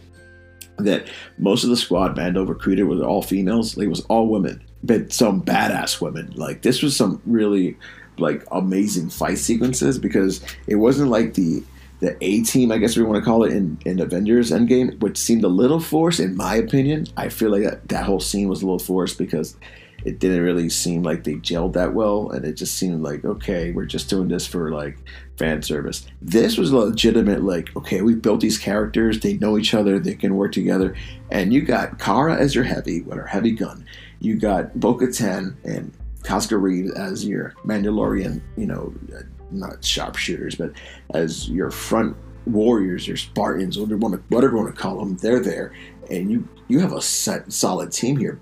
that 0.78 1.08
most 1.38 1.64
of 1.64 1.70
the 1.70 1.78
squad 1.78 2.16
Mando 2.16 2.46
recruited 2.46 2.86
was 2.86 3.02
all 3.02 3.22
females. 3.22 3.76
Like, 3.78 3.86
it 3.86 3.90
was 3.90 4.06
all 4.06 4.28
women, 4.28 4.62
but 4.84 5.12
some 5.12 5.42
badass 5.42 6.02
women. 6.02 6.32
Like 6.36 6.62
this 6.62 6.82
was 6.82 6.96
some 6.96 7.22
really 7.26 7.78
like 8.18 8.44
amazing 8.52 9.10
fight 9.10 9.38
sequences 9.38 10.00
because 10.00 10.44
it 10.66 10.76
wasn't 10.76 11.10
like 11.10 11.36
the 11.36 11.64
the 12.00 12.18
A 12.24 12.44
team, 12.44 12.72
I 12.72 12.78
guess 12.78 12.96
we 12.96 13.04
want 13.04 13.18
to 13.18 13.26
call 13.26 13.44
it 13.44 13.54
in, 13.54 13.78
in 13.86 14.00
Avengers 14.00 14.52
Endgame, 14.52 15.00
which 15.00 15.18
seemed 15.18 15.44
a 15.44 15.50
little 15.50 15.80
forced 15.80 16.20
in 16.20 16.36
my 16.36 16.56
opinion. 16.56 17.08
I 17.18 17.30
feel 17.30 17.50
like 17.50 17.64
that, 17.64 17.88
that 17.90 18.06
whole 18.06 18.20
scene 18.20 18.48
was 18.48 18.62
a 18.62 18.66
little 18.66 18.80
forced 18.80 19.18
because 19.18 19.58
it 20.06 20.20
didn't 20.20 20.44
really 20.44 20.70
seem 20.70 21.04
like 21.04 21.24
they 21.24 21.36
gelled 21.36 21.74
that 21.74 21.94
well 21.94 22.30
and 22.30 22.46
it 22.46 22.54
just 22.54 22.78
seemed 22.78 23.02
like 23.02 23.26
okay 23.26 23.72
we're 23.72 23.86
just 23.86 24.10
doing 24.10 24.28
this 24.28 24.46
for 24.46 24.72
like 24.72 24.98
fan 25.38 25.62
service 25.62 26.06
this 26.22 26.58
was 26.58 26.72
legitimate 26.72 27.44
like 27.44 27.76
okay 27.76 28.02
we 28.02 28.16
built 28.16 28.40
these 28.40 28.58
characters 28.58 29.20
they 29.20 29.34
know 29.38 29.58
each 29.58 29.74
other 29.74 30.00
they 30.00 30.16
can 30.16 30.36
work 30.36 30.52
together 30.52 30.96
and 31.32 31.52
you 31.52 31.62
got 31.62 32.00
Cara 32.00 32.36
as 32.36 32.56
your 32.56 32.64
heavy 32.64 33.02
with 33.02 33.18
her 33.18 33.26
heavy 33.26 33.52
gun 33.52 33.86
you 34.20 34.36
got 34.36 34.80
Bo-Katan 34.80 35.56
and 35.64 35.92
Koska 36.28 36.58
Reeves 36.58 36.92
as 36.92 37.26
your 37.26 37.54
Mandalorian 37.66 38.42
you 38.58 38.66
know 38.66 38.94
uh, 39.16 39.22
not 39.50 39.84
sharpshooters 39.84 40.56
but 40.56 40.72
as 41.14 41.50
your 41.50 41.72
front 41.72 42.16
warriors 42.46 43.08
your 43.08 43.18
Spartans 43.18 43.80
whatever 43.80 44.18
whatever 44.30 44.58
you 44.58 44.64
want 44.64 44.76
to 44.76 44.82
call 44.82 45.00
them 45.00 45.16
they're 45.18 45.40
there. 45.40 45.74
And 46.12 46.30
you 46.30 46.48
you 46.68 46.80
have 46.80 46.94
a 46.94 47.02
set 47.02 47.52
solid 47.52 47.92
team 47.92 48.18
here 48.18 48.40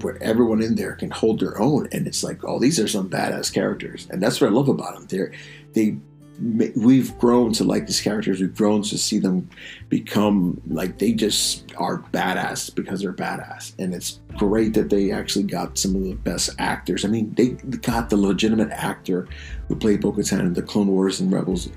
where 0.00 0.22
everyone 0.22 0.62
in 0.62 0.74
there 0.74 0.92
can 0.92 1.10
hold 1.10 1.40
their 1.40 1.60
own, 1.60 1.88
and 1.92 2.06
it's 2.06 2.24
like, 2.24 2.42
oh, 2.44 2.58
these 2.58 2.80
are 2.80 2.88
some 2.88 3.10
badass 3.10 3.52
characters, 3.52 4.08
and 4.10 4.22
that's 4.22 4.40
what 4.40 4.48
I 4.48 4.52
love 4.52 4.68
about 4.68 4.94
them. 4.94 5.06
They're 5.06 5.32
they 5.74 5.98
we've 6.40 7.16
grown 7.18 7.52
to 7.54 7.64
like 7.64 7.86
these 7.86 8.00
characters. 8.00 8.40
We've 8.40 8.54
grown 8.54 8.82
to 8.82 8.98
see 8.98 9.18
them 9.18 9.48
become 9.88 10.60
like 10.68 10.98
they 10.98 11.12
just 11.12 11.72
are 11.76 11.98
badass 12.12 12.74
because 12.74 13.00
they're 13.00 13.12
badass, 13.12 13.72
and 13.78 13.94
it's 13.94 14.20
great 14.36 14.74
that 14.74 14.90
they 14.90 15.10
actually 15.10 15.44
got 15.44 15.78
some 15.78 15.96
of 15.96 16.04
the 16.04 16.14
best 16.14 16.50
actors. 16.58 17.04
I 17.04 17.08
mean, 17.08 17.34
they 17.34 17.48
got 17.78 18.10
the 18.10 18.16
legitimate 18.16 18.70
actor 18.70 19.28
who 19.66 19.76
played 19.76 20.00
Bo-Katan 20.00 20.40
in 20.40 20.52
the 20.54 20.62
Clone 20.62 20.88
Wars 20.88 21.20
and 21.20 21.32
Rebels, 21.32 21.68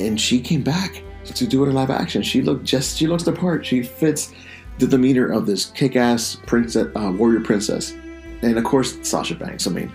and 0.00 0.20
she 0.20 0.40
came 0.40 0.62
back 0.62 1.02
to 1.24 1.46
do 1.46 1.64
it 1.64 1.68
in 1.68 1.74
live 1.74 1.90
action. 1.90 2.22
She 2.22 2.42
looked 2.42 2.64
just 2.64 2.96
she 2.96 3.06
looks 3.06 3.22
the 3.22 3.32
part. 3.32 3.64
She 3.64 3.82
fits 3.82 4.32
the 4.78 4.86
demeanor 4.86 5.30
of 5.30 5.46
this 5.46 5.66
kick-ass 5.66 6.38
princess, 6.46 6.88
uh, 6.96 7.12
warrior 7.16 7.40
princess, 7.40 7.92
and 8.42 8.58
of 8.58 8.64
course 8.64 8.98
Sasha 9.06 9.34
Banks. 9.34 9.66
I 9.66 9.70
mean, 9.70 9.92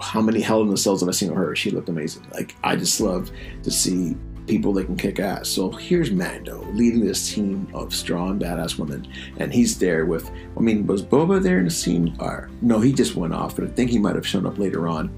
how 0.00 0.20
many 0.20 0.40
Hell 0.40 0.62
in 0.62 0.68
the 0.68 0.76
Cells 0.76 1.00
have 1.00 1.08
I 1.08 1.12
seen 1.12 1.30
of 1.30 1.36
her? 1.36 1.54
She 1.54 1.70
looked 1.70 1.88
amazing. 1.88 2.26
Like 2.32 2.54
I 2.64 2.76
just 2.76 3.00
love 3.00 3.30
to 3.62 3.70
see 3.70 4.16
people 4.46 4.72
that 4.74 4.84
can 4.84 4.96
kick 4.96 5.20
ass. 5.20 5.48
So 5.48 5.70
here's 5.70 6.10
Mando 6.10 6.62
leading 6.72 7.04
this 7.04 7.32
team 7.32 7.66
of 7.72 7.94
strong, 7.94 8.38
badass 8.38 8.78
women, 8.78 9.06
and 9.38 9.52
he's 9.52 9.78
there 9.78 10.06
with. 10.06 10.30
I 10.56 10.60
mean, 10.60 10.86
was 10.86 11.02
Boba 11.02 11.42
there 11.42 11.58
in 11.58 11.64
the 11.64 11.70
scene? 11.70 12.14
Or 12.18 12.50
no, 12.60 12.80
he 12.80 12.92
just 12.92 13.16
went 13.16 13.34
off, 13.34 13.56
but 13.56 13.64
I 13.64 13.68
think 13.68 13.90
he 13.90 13.98
might 13.98 14.14
have 14.14 14.26
shown 14.26 14.46
up 14.46 14.58
later 14.58 14.88
on. 14.88 15.10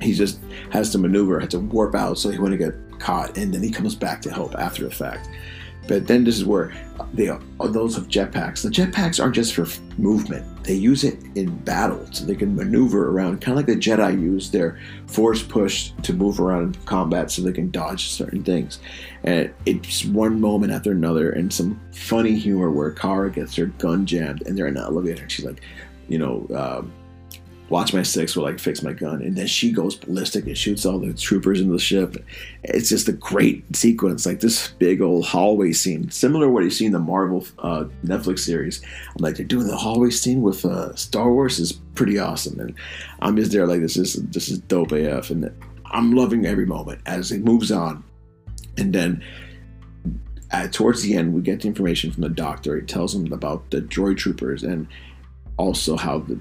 He 0.00 0.12
just 0.12 0.40
has 0.70 0.90
to 0.90 0.98
maneuver, 0.98 1.40
had 1.40 1.50
to 1.52 1.60
warp 1.60 1.94
out, 1.94 2.18
so 2.18 2.30
he 2.30 2.38
wouldn't 2.38 2.60
get 2.60 3.00
caught, 3.00 3.36
and 3.36 3.52
then 3.52 3.62
he 3.62 3.70
comes 3.70 3.94
back 3.94 4.20
to 4.22 4.30
help 4.30 4.54
after 4.56 4.84
the 4.84 4.90
fact. 4.90 5.28
But 5.86 6.06
then 6.06 6.24
this 6.24 6.36
is 6.36 6.44
where 6.44 6.72
they 7.12 7.28
are 7.28 7.40
those 7.60 7.96
of 7.96 8.08
jetpacks. 8.08 8.62
The 8.62 8.70
jetpacks 8.70 9.20
aren't 9.20 9.34
just 9.34 9.54
for 9.54 9.66
movement; 9.98 10.64
they 10.64 10.74
use 10.74 11.04
it 11.04 11.18
in 11.34 11.56
battle, 11.58 12.06
so 12.10 12.24
they 12.24 12.34
can 12.34 12.54
maneuver 12.56 13.10
around, 13.10 13.40
kind 13.40 13.58
of 13.58 13.66
like 13.66 13.66
the 13.66 13.80
Jedi 13.80 14.20
use 14.20 14.50
their 14.50 14.78
force 15.06 15.42
push 15.42 15.90
to 16.02 16.12
move 16.12 16.40
around 16.40 16.74
in 16.74 16.82
combat, 16.84 17.30
so 17.30 17.42
they 17.42 17.52
can 17.52 17.70
dodge 17.70 18.08
certain 18.08 18.42
things. 18.42 18.78
And 19.24 19.52
it's 19.66 20.04
one 20.04 20.40
moment 20.40 20.72
after 20.72 20.92
another, 20.92 21.30
and 21.32 21.52
some 21.52 21.80
funny 21.92 22.36
humor 22.36 22.70
where 22.70 22.90
Cara 22.90 23.30
gets 23.30 23.56
her 23.56 23.66
gun 23.66 24.06
jammed, 24.06 24.42
and 24.46 24.56
they're 24.56 24.66
in 24.66 24.76
an 24.76 24.82
elevator, 24.82 25.22
and 25.22 25.30
she's 25.30 25.44
like, 25.44 25.60
you 26.08 26.18
know. 26.18 26.46
Uh, 26.54 26.82
watch 27.70 27.94
my 27.94 28.02
six 28.02 28.36
will 28.36 28.44
like 28.44 28.58
fix 28.58 28.82
my 28.82 28.92
gun. 28.92 29.22
And 29.22 29.36
then 29.36 29.46
she 29.46 29.72
goes 29.72 29.96
ballistic 29.96 30.46
and 30.46 30.56
shoots 30.56 30.84
all 30.84 30.98
the 30.98 31.14
troopers 31.14 31.60
in 31.60 31.70
the 31.70 31.78
ship. 31.78 32.16
It's 32.62 32.88
just 32.88 33.08
a 33.08 33.12
great 33.12 33.64
sequence. 33.74 34.26
Like 34.26 34.40
this 34.40 34.68
big 34.72 35.00
old 35.00 35.24
hallway 35.24 35.72
scene 35.72 36.10
similar 36.10 36.46
to 36.46 36.52
what 36.52 36.64
you 36.64 36.70
see 36.70 36.86
in 36.86 36.92
the 36.92 36.98
marvel 36.98 37.46
uh, 37.60 37.84
netflix 38.04 38.40
series. 38.40 38.82
I'm 39.08 39.22
like 39.22 39.36
they're 39.36 39.46
doing 39.46 39.66
the 39.66 39.76
hallway 39.76 40.10
scene 40.10 40.42
with 40.42 40.64
uh, 40.64 40.94
star 40.94 41.32
wars 41.32 41.58
is 41.58 41.72
pretty 41.94 42.18
awesome. 42.18 42.58
And 42.60 42.74
i'm 43.20 43.36
just 43.36 43.52
there 43.52 43.66
like 43.66 43.80
this 43.80 43.96
is 43.96 44.14
this 44.30 44.48
is 44.48 44.58
dope 44.58 44.92
af 44.92 45.30
and 45.30 45.50
i'm 45.86 46.12
loving 46.12 46.44
every 46.44 46.66
moment 46.66 47.00
as 47.06 47.32
it 47.32 47.44
moves 47.44 47.72
on. 47.72 48.04
And 48.76 48.92
then 48.92 49.24
towards 50.70 51.02
the 51.02 51.14
end 51.14 51.32
we 51.32 51.40
get 51.40 51.62
the 51.62 51.68
information 51.68 52.10
from 52.10 52.22
the 52.22 52.28
doctor. 52.28 52.76
He 52.76 52.86
tells 52.86 53.14
them 53.14 53.32
about 53.32 53.70
the 53.70 53.80
droid 53.80 54.18
troopers 54.18 54.62
and 54.62 54.86
also 55.56 55.96
how 55.96 56.18
the 56.18 56.38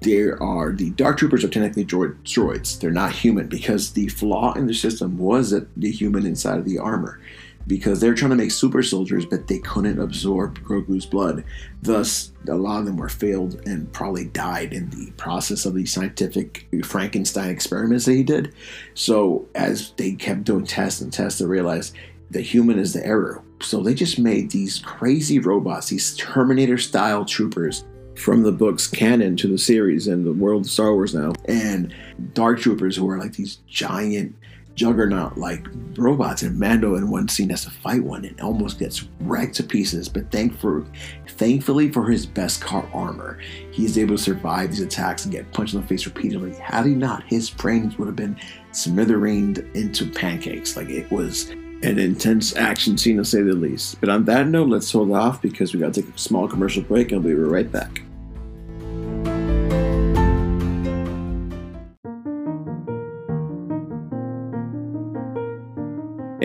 there 0.00 0.42
are 0.42 0.72
the 0.72 0.90
dark 0.90 1.18
troopers 1.18 1.44
are 1.44 1.48
technically 1.48 1.84
droids. 1.84 2.78
They're 2.80 2.90
not 2.90 3.12
human 3.12 3.48
because 3.48 3.92
the 3.92 4.08
flaw 4.08 4.54
in 4.54 4.66
the 4.66 4.74
system 4.74 5.18
was 5.18 5.50
that 5.50 5.68
the 5.76 5.90
human 5.90 6.26
inside 6.26 6.58
of 6.58 6.64
the 6.64 6.78
armor. 6.78 7.20
Because 7.68 7.98
they're 7.98 8.14
trying 8.14 8.30
to 8.30 8.36
make 8.36 8.52
super 8.52 8.80
soldiers, 8.80 9.26
but 9.26 9.48
they 9.48 9.58
couldn't 9.58 9.98
absorb 9.98 10.60
Grogu's 10.60 11.04
blood. 11.04 11.42
Thus, 11.82 12.30
a 12.46 12.54
lot 12.54 12.78
of 12.78 12.86
them 12.86 12.96
were 12.96 13.08
failed 13.08 13.60
and 13.66 13.92
probably 13.92 14.26
died 14.26 14.72
in 14.72 14.88
the 14.90 15.10
process 15.16 15.66
of 15.66 15.74
the 15.74 15.84
scientific 15.84 16.68
Frankenstein 16.84 17.50
experiments 17.50 18.04
that 18.04 18.14
he 18.14 18.22
did. 18.22 18.54
So, 18.94 19.48
as 19.56 19.90
they 19.96 20.12
kept 20.12 20.44
doing 20.44 20.64
tests 20.64 21.00
and 21.00 21.12
tests, 21.12 21.40
they 21.40 21.46
realized 21.46 21.96
the 22.30 22.40
human 22.40 22.78
is 22.78 22.92
the 22.92 23.04
error. 23.04 23.42
So, 23.60 23.82
they 23.82 23.94
just 23.94 24.16
made 24.16 24.52
these 24.52 24.78
crazy 24.78 25.40
robots, 25.40 25.88
these 25.88 26.14
Terminator 26.14 26.78
style 26.78 27.24
troopers 27.24 27.82
from 28.16 28.42
the 28.42 28.52
books 28.52 28.86
canon 28.86 29.36
to 29.36 29.48
the 29.48 29.58
series 29.58 30.08
and 30.08 30.26
the 30.26 30.32
world 30.32 30.64
of 30.64 30.70
Star 30.70 30.94
Wars 30.94 31.14
now, 31.14 31.32
and 31.46 31.94
Dark 32.32 32.60
Troopers 32.60 32.96
who 32.96 33.08
are 33.08 33.18
like 33.18 33.32
these 33.32 33.56
giant 33.68 34.34
juggernaut 34.76 35.36
like 35.38 35.66
robots 35.96 36.42
and 36.42 36.58
Mando 36.60 36.94
in 36.96 37.10
one 37.10 37.28
scene 37.28 37.48
has 37.48 37.64
to 37.64 37.70
fight 37.70 38.04
one 38.04 38.24
and 38.24 38.38
almost 38.40 38.78
gets 38.78 39.04
wrecked 39.20 39.54
to 39.56 39.62
pieces 39.62 40.08
but 40.08 40.30
thank 40.30 40.56
for, 40.56 40.86
thankfully 41.28 41.90
for 41.90 42.08
his 42.08 42.26
beskar 42.26 42.86
armor 42.94 43.38
he's 43.72 43.96
able 43.96 44.16
to 44.16 44.22
survive 44.22 44.70
these 44.70 44.80
attacks 44.80 45.24
and 45.24 45.32
get 45.32 45.50
punched 45.52 45.74
in 45.74 45.80
the 45.80 45.86
face 45.86 46.04
repeatedly 46.04 46.54
had 46.56 46.84
he 46.84 46.94
not 46.94 47.24
his 47.24 47.48
brains 47.48 47.98
would 47.98 48.06
have 48.06 48.16
been 48.16 48.38
smithereened 48.72 49.74
into 49.74 50.08
pancakes 50.10 50.76
like 50.76 50.90
it 50.90 51.10
was 51.10 51.50
An 51.82 51.98
intense 51.98 52.56
action 52.56 52.96
scene 52.96 53.18
to 53.18 53.24
say 53.24 53.42
the 53.42 53.52
least. 53.52 54.00
But 54.00 54.08
on 54.08 54.24
that 54.24 54.48
note, 54.48 54.70
let's 54.70 54.90
hold 54.90 55.12
off 55.12 55.42
because 55.42 55.74
we 55.74 55.80
gotta 55.80 56.00
take 56.00 56.12
a 56.12 56.18
small 56.18 56.48
commercial 56.48 56.82
break 56.82 57.12
and 57.12 57.22
we'll 57.22 57.36
be 57.36 57.42
right 57.42 57.70
back. 57.70 58.00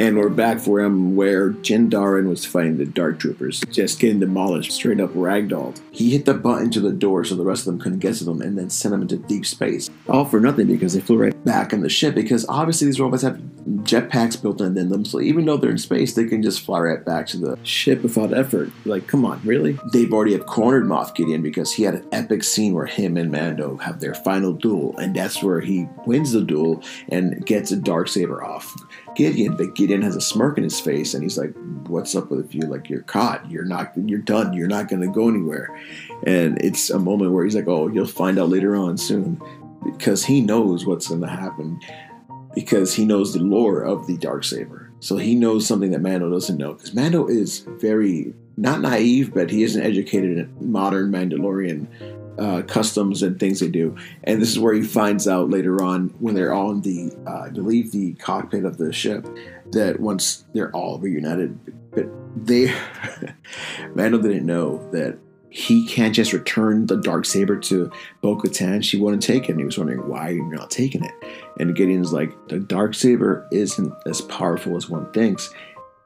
And 0.01 0.17
we're 0.17 0.29
back 0.29 0.59
for 0.59 0.79
him 0.79 1.15
where 1.15 1.51
Jin 1.51 1.87
Djarin 1.87 2.27
was 2.27 2.43
fighting 2.43 2.77
the 2.77 2.87
Dark 2.87 3.19
Troopers, 3.19 3.61
just 3.69 3.99
getting 3.99 4.19
demolished, 4.19 4.71
straight 4.71 4.99
up 4.99 5.11
ragdolled. 5.11 5.79
He 5.91 6.09
hit 6.09 6.25
the 6.25 6.33
button 6.33 6.71
to 6.71 6.79
the 6.79 6.91
door 6.91 7.23
so 7.23 7.35
the 7.35 7.45
rest 7.45 7.61
of 7.61 7.65
them 7.65 7.79
couldn't 7.79 7.99
get 7.99 8.15
to 8.15 8.23
them 8.23 8.41
and 8.41 8.57
then 8.57 8.71
sent 8.71 8.93
them 8.93 9.03
into 9.03 9.17
deep 9.17 9.45
space. 9.45 9.91
All 10.09 10.25
for 10.25 10.39
nothing 10.39 10.65
because 10.65 10.95
they 10.95 11.01
flew 11.01 11.17
right 11.17 11.45
back 11.45 11.71
in 11.71 11.81
the 11.81 11.89
ship 11.89 12.15
because 12.15 12.47
obviously 12.49 12.87
these 12.87 12.99
robots 12.99 13.21
have 13.21 13.39
jetpacks 13.83 14.41
built 14.41 14.59
in 14.59 14.73
them. 14.73 15.05
So 15.05 15.21
even 15.21 15.45
though 15.45 15.57
they're 15.57 15.69
in 15.69 15.77
space, 15.77 16.15
they 16.15 16.25
can 16.25 16.41
just 16.41 16.61
fly 16.61 16.79
right 16.79 17.05
back 17.05 17.27
to 17.27 17.37
the 17.37 17.59
ship 17.61 18.01
without 18.01 18.33
effort. 18.33 18.71
Like, 18.85 19.05
come 19.05 19.23
on, 19.23 19.39
really? 19.43 19.77
They've 19.93 20.11
already 20.11 20.33
have 20.33 20.47
cornered 20.47 20.85
Moff 20.85 21.13
Gideon 21.13 21.43
because 21.43 21.73
he 21.73 21.83
had 21.83 21.93
an 21.93 22.07
epic 22.11 22.43
scene 22.43 22.73
where 22.73 22.87
him 22.87 23.17
and 23.17 23.31
Mando 23.31 23.77
have 23.77 23.99
their 23.99 24.15
final 24.15 24.51
duel, 24.53 24.97
and 24.97 25.15
that's 25.15 25.43
where 25.43 25.59
he 25.59 25.87
wins 26.07 26.31
the 26.31 26.41
duel 26.41 26.83
and 27.09 27.45
gets 27.45 27.71
a 27.71 27.75
dark 27.77 28.07
saber 28.07 28.43
off. 28.43 28.73
Gideon, 29.15 29.56
but 29.56 29.76
Gideon 29.76 30.02
has 30.02 30.15
a 30.15 30.21
smirk 30.21 30.58
in 30.58 30.63
his 30.63 30.80
face, 30.80 31.13
and 31.13 31.24
he's 31.24 31.38
like, 31.38 31.54
"What's 31.88 32.15
up 32.15 32.32
with 32.32 32.54
you? 32.56 32.62
Like 32.62 32.89
you're 32.89 33.02
caught. 33.02 33.50
You're 33.50 33.65
not. 33.65 33.91
You're 33.95 34.19
done. 34.19 34.54
You're 34.54 34.67
not 34.67 34.89
going 34.89 35.02
to 35.02 35.08
go 35.08 35.28
anywhere." 35.28 35.78
And 36.26 36.60
it's 36.62 36.89
a 36.89 37.00
moment 37.00 37.32
where 37.32 37.43
he's 37.43 37.56
like, 37.56 37.67
"Oh, 37.67 37.88
you'll 37.88 38.06
find 38.06 38.39
out 38.39 38.50
later 38.50 38.76
on 38.76 38.97
soon," 38.97 39.41
because 39.84 40.24
he 40.26 40.41
knows 40.41 40.86
what's 40.86 41.08
going 41.08 41.21
to 41.21 41.28
happen, 41.28 41.80
because 42.56 42.93
he 42.93 43.06
knows 43.06 43.34
the 43.34 43.39
lore 43.39 43.82
of 43.82 44.08
the 44.08 44.17
dark 44.17 44.43
saber. 44.43 44.91
So 45.00 45.17
he 45.17 45.36
knows 45.36 45.65
something 45.65 45.91
that 45.91 46.02
Mando 46.02 46.30
doesn't 46.30 46.58
know. 46.58 46.74
Because 46.74 46.93
Mando 46.93 47.28
is 47.28 47.65
very 47.80 48.34
not 48.58 48.82
naive, 48.82 49.34
but 49.34 49.50
he 49.50 49.63
isn't 49.63 49.82
educated 49.82 50.38
in 50.38 50.71
modern 50.71 51.12
Mandalorian 51.12 51.88
uh, 52.38 52.62
customs 52.63 53.24
and 53.24 53.39
things 53.39 53.60
they 53.60 53.67
do. 53.67 53.96
And 54.24 54.41
this 54.41 54.50
is 54.50 54.60
where 54.60 54.74
he 54.74 54.84
finds 54.84 55.28
out 55.28 55.50
later 55.50 55.84
on 55.84 56.10
when 56.20 56.36
they're 56.36 56.54
all 56.54 56.72
in 56.72 56.82
the, 56.82 57.12
uh, 57.28 57.41
I 57.41 57.50
believe, 57.50 57.91
the 57.91 58.13
cockpit 58.15 58.65
of 58.65 58.78
the 58.78 58.94
ship, 58.94 59.28
that 59.72 60.00
once 60.00 60.46
they're 60.54 60.72
all 60.72 61.00
reunited, 61.00 61.60
but 61.91 62.08
they, 62.36 62.74
Mando 63.96 64.22
didn't 64.22 64.46
know 64.46 64.89
that 64.91 65.17
he 65.52 65.86
can't 65.86 66.15
just 66.15 66.32
return 66.32 66.86
the 66.86 66.96
dark 66.96 67.26
saber 67.26 67.60
to 67.60 67.91
Bo-Katan. 68.22 68.82
She 68.84 68.98
wouldn't 68.98 69.22
take 69.22 69.44
it. 69.44 69.52
And 69.52 69.60
he 69.60 69.65
was 69.65 69.78
wondering 69.78 70.08
why 70.08 70.30
you're 70.30 70.46
not 70.46 70.72
taking 70.72 71.04
it. 71.04 71.12
And 71.60 71.76
Gideon's 71.76 72.13
like, 72.13 72.32
the 72.48 72.58
dark 72.58 72.96
saber 72.96 73.48
isn't 73.52 73.94
as 74.06 74.22
powerful 74.22 74.78
as 74.78 74.89
one 74.89 75.12
thinks. 75.12 75.54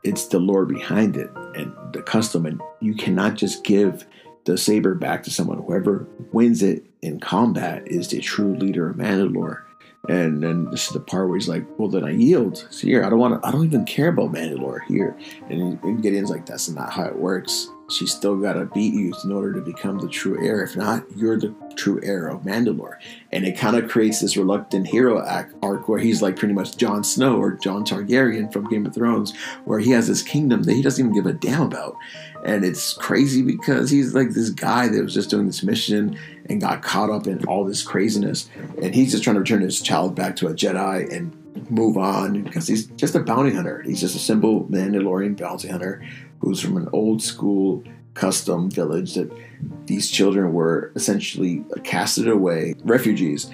It's 0.04 0.28
the 0.28 0.40
lore 0.40 0.66
behind 0.66 1.16
it 1.16 1.30
and 1.56 1.74
the 1.94 2.02
custom, 2.02 2.46
and 2.46 2.60
you 2.80 2.96
cannot 2.96 3.36
just 3.36 3.64
give 3.64 4.06
the 4.46 4.58
saber 4.58 4.96
back 4.96 5.24
to 5.24 5.32
someone. 5.32 5.58
Whoever 5.58 6.08
wins 6.32 6.64
it 6.64 6.86
in 7.02 7.20
combat 7.20 7.84
is 7.88 8.08
the 8.08 8.22
true 8.22 8.56
leader 8.56 8.90
of 8.90 8.96
Mandalore. 8.96 9.62
And 10.08 10.44
then 10.44 10.70
this 10.70 10.88
is 10.88 10.94
the 10.94 11.00
part 11.00 11.28
where 11.28 11.38
he's 11.38 11.48
like, 11.48 11.66
"Well, 11.80 11.90
then 11.90 12.04
I 12.04 12.12
yield. 12.12 12.68
So 12.70 12.86
here, 12.86 13.04
I 13.04 13.10
don't 13.10 13.18
want 13.18 13.42
to. 13.42 13.48
I 13.48 13.52
don't 13.52 13.66
even 13.66 13.86
care 13.86 14.10
about 14.10 14.32
Mandalore 14.32 14.84
here." 14.88 15.18
And, 15.50 15.82
and 15.84 16.04
Gideon's 16.04 16.30
like, 16.30 16.46
"That's 16.46 16.70
not 16.70 16.94
how 16.94 17.06
it 17.06 17.18
works. 17.18 17.70
She's 17.90 18.12
still 18.12 18.36
got 18.38 18.54
to 18.54 18.66
beat 18.66 18.94
you 18.94 19.14
in 19.24 19.32
order 19.32 19.54
to 19.54 19.62
become 19.62 20.00
the 20.00 20.08
true 20.08 20.44
heir. 20.44 20.64
If 20.64 20.76
not, 20.76 21.06
you're 21.16 21.40
the 21.40 21.54
true 21.76 22.00
heir 22.02 22.28
of 22.28 22.42
Mandalore." 22.42 22.98
And 23.32 23.46
it 23.46 23.58
kind 23.58 23.76
of 23.76 23.90
creates 23.90 24.22
this 24.22 24.36
reluctant 24.36 24.88
hero 24.88 25.20
arc 25.62 25.88
where 25.88 26.00
he's 26.00 26.22
like 26.22 26.36
pretty 26.36 26.54
much 26.54 26.78
Jon 26.78 27.04
Snow 27.04 27.38
or 27.38 27.52
Jon 27.54 27.86
Targaryen 27.86 28.52
from 28.52 28.68
Game 28.70 28.86
of 28.86 28.96
Thrones, 28.96 29.36
where 29.66 29.80
he 29.80 29.92
has 29.92 30.08
this 30.08 30.24
kingdom 30.24 30.64
that 30.64 30.74
he 30.74 30.82
doesn't 30.82 31.06
even 31.06 31.14
give 31.14 31.28
a 31.28 31.34
damn 31.34 31.62
about. 31.62 31.96
And 32.44 32.66
it's 32.66 32.94
crazy 32.94 33.42
because 33.42 33.90
he's 33.90 34.16
like 34.16 34.32
this 34.32 34.50
guy 34.50 34.88
that 34.88 35.04
was 35.04 35.14
just 35.14 35.30
doing 35.30 35.46
this 35.46 35.64
mission 35.64 36.18
and 36.50 36.62
got 36.62 36.82
caught 36.82 37.10
up 37.10 37.28
in 37.28 37.46
all 37.46 37.66
this 37.66 37.84
craziness. 37.84 38.50
And 38.82 38.96
he's 38.96 39.12
just 39.12 39.24
trying 39.24 39.36
to 39.36 39.40
return 39.42 39.62
his 39.62 39.82
child 39.82 40.16
back 40.16 40.36
to 40.38 40.48
a 40.48 40.54
Jedi 40.54 41.12
and 41.12 41.36
move 41.70 41.98
on 41.98 42.44
because 42.44 42.68
he's 42.68 42.88
just 42.88 43.16
a 43.16 43.20
bounty 43.20 43.54
hunter. 43.54 43.82
He's 43.84 44.02
just 44.02 44.16
a 44.16 44.20
simple 44.20 44.66
Mandalorian 44.66 45.38
bounty 45.38 45.68
hunter 45.68 46.06
who's 46.40 46.62
from 46.62 46.78
an 46.78 46.90
old 46.94 47.22
school 47.22 47.84
custom 48.14 48.70
village 48.72 49.14
that 49.16 49.32
these 49.86 50.10
children 50.10 50.54
were 50.54 50.92
essentially 50.96 51.64
casted 51.84 52.28
away, 52.28 52.76
refugees, 52.84 53.52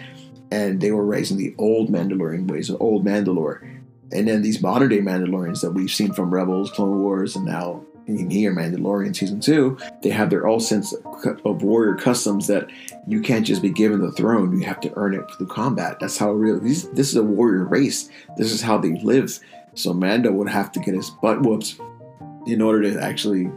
and 0.51 0.81
they 0.81 0.91
were 0.91 1.05
raised 1.05 1.31
in 1.31 1.37
the 1.37 1.55
old 1.57 1.89
Mandalorian 1.89 2.49
ways 2.49 2.69
of 2.69 2.81
old 2.81 3.05
Mandalore. 3.05 3.67
And 4.11 4.27
then 4.27 4.41
these 4.41 4.61
modern 4.61 4.89
day 4.89 4.99
Mandalorians 4.99 5.61
that 5.61 5.71
we've 5.71 5.91
seen 5.91 6.13
from 6.13 6.33
Rebels, 6.33 6.71
Clone 6.71 6.99
Wars, 6.99 7.35
and 7.35 7.45
now 7.45 7.83
in 8.07 8.29
here, 8.29 8.53
Mandalorian 8.53 9.15
season 9.15 9.39
two, 9.39 9.77
they 10.01 10.09
have 10.09 10.29
their 10.29 10.47
own 10.47 10.59
sense 10.59 10.93
of 11.45 11.63
warrior 11.63 11.95
customs 11.95 12.47
that 12.47 12.67
you 13.07 13.21
can't 13.21 13.45
just 13.45 13.61
be 13.61 13.69
given 13.69 14.01
the 14.01 14.11
throne; 14.11 14.57
you 14.57 14.65
have 14.65 14.79
to 14.81 14.91
earn 14.95 15.13
it 15.13 15.23
through 15.37 15.47
combat. 15.47 15.99
That's 15.99 16.17
how 16.17 16.31
real. 16.31 16.59
This, 16.59 16.83
this 16.93 17.09
is 17.09 17.15
a 17.15 17.23
warrior 17.23 17.65
race. 17.65 18.09
This 18.37 18.51
is 18.51 18.61
how 18.61 18.77
they 18.77 18.99
live. 19.01 19.39
So 19.73 19.93
Mando 19.93 20.31
would 20.31 20.49
have 20.49 20.71
to 20.73 20.79
get 20.79 20.95
his 20.95 21.09
butt 21.09 21.41
whoops 21.41 21.79
in 22.45 22.61
order 22.61 22.81
to 22.81 23.01
actually 23.01 23.49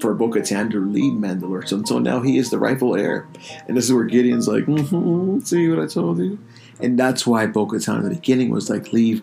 for 0.00 0.14
Bo-Katan 0.14 0.70
to 0.72 0.84
lead 0.84 1.12
Mandalore. 1.12 1.66
So 1.68 1.76
until 1.76 2.00
now, 2.00 2.20
he 2.20 2.36
is 2.36 2.50
the 2.50 2.58
rightful 2.58 2.96
heir. 2.96 3.28
And 3.68 3.76
this 3.76 3.84
is 3.84 3.92
where 3.92 4.04
Gideon's 4.04 4.48
like, 4.48 4.64
mm-hmm, 4.64 5.38
see 5.40 5.68
what 5.68 5.78
I 5.78 5.86
told 5.86 6.18
you? 6.18 6.38
And 6.80 6.98
that's 6.98 7.24
why 7.24 7.46
Bo-Katan 7.46 7.98
in 7.98 8.04
the 8.04 8.10
beginning 8.10 8.50
was 8.50 8.68
like, 8.68 8.92
leave 8.92 9.22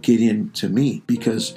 Gideon 0.00 0.50
to 0.54 0.68
me 0.68 1.02
because 1.06 1.56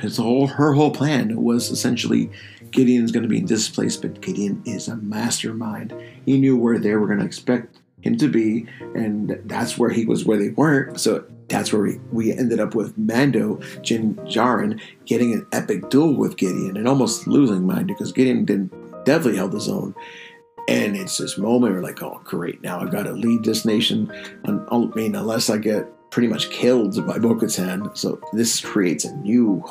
his 0.00 0.16
whole 0.16 0.46
her 0.46 0.72
whole 0.72 0.90
plan 0.90 1.42
was 1.42 1.70
essentially 1.70 2.30
Gideon's 2.70 3.12
going 3.12 3.22
to 3.22 3.28
be 3.28 3.38
in 3.38 3.46
this 3.46 3.68
place, 3.68 3.96
but 3.96 4.20
Gideon 4.20 4.62
is 4.64 4.88
a 4.88 4.96
mastermind. 4.96 5.94
He 6.24 6.38
knew 6.38 6.56
where 6.56 6.78
they 6.78 6.94
were 6.96 7.06
going 7.06 7.20
to 7.20 7.24
expect 7.24 7.78
him 8.02 8.16
to 8.18 8.28
be, 8.28 8.66
and 8.94 9.40
that's 9.44 9.78
where 9.78 9.90
he 9.90 10.04
was 10.04 10.24
where 10.24 10.38
they 10.38 10.50
weren't. 10.50 11.00
So 11.00 11.24
that's 11.48 11.72
where 11.72 11.82
we, 11.82 11.98
we 12.12 12.32
ended 12.32 12.60
up 12.60 12.74
with 12.74 12.96
Mando, 12.98 13.60
Jin 13.82 14.14
Djarin, 14.16 14.80
getting 15.06 15.32
an 15.32 15.46
epic 15.52 15.88
duel 15.88 16.14
with 16.14 16.36
Gideon 16.36 16.76
and 16.76 16.86
almost 16.86 17.26
losing 17.26 17.66
mind 17.66 17.86
because 17.86 18.12
Gideon 18.12 18.44
didn't 18.44 18.72
definitely 19.04 19.36
held 19.36 19.54
his 19.54 19.68
own. 19.68 19.94
And 20.68 20.96
it's 20.96 21.16
this 21.16 21.38
moment 21.38 21.72
where 21.72 21.82
like, 21.82 22.02
oh 22.02 22.20
great, 22.24 22.62
now 22.62 22.80
I've 22.80 22.92
got 22.92 23.04
to 23.04 23.12
lead 23.12 23.44
this 23.44 23.64
nation. 23.64 24.12
I 24.44 24.76
mean, 24.94 25.14
unless 25.14 25.48
I 25.48 25.56
get 25.56 25.86
pretty 26.10 26.28
much 26.28 26.50
killed 26.50 27.06
by 27.06 27.18
Bo-Katan. 27.18 27.96
So 27.96 28.20
this 28.32 28.60
creates 28.60 29.04
a 29.04 29.14
new 29.16 29.64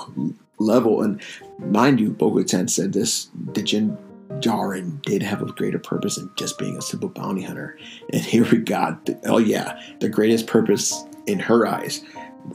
level. 0.59 1.01
And 1.01 1.21
mind 1.59 1.99
you, 1.99 2.11
Bo-Katan 2.11 2.69
said 2.69 2.93
this, 2.93 3.29
the 3.53 3.61
Jin 3.61 3.97
did 4.39 5.23
have 5.23 5.41
a 5.41 5.45
greater 5.45 5.79
purpose 5.79 6.17
than 6.17 6.29
just 6.35 6.57
being 6.57 6.77
a 6.77 6.81
simple 6.81 7.09
bounty 7.09 7.43
hunter. 7.43 7.77
And 8.13 8.21
here 8.25 8.45
we 8.51 8.59
got, 8.59 9.05
the, 9.05 9.19
oh 9.25 9.37
yeah, 9.37 9.79
the 9.99 10.09
greatest 10.09 10.47
purpose 10.47 11.03
in 11.25 11.39
her 11.39 11.67
eyes, 11.67 12.03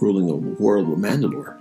ruling 0.00 0.26
the 0.26 0.36
world 0.36 0.90
of 0.90 0.98
Mandalore. 0.98 1.58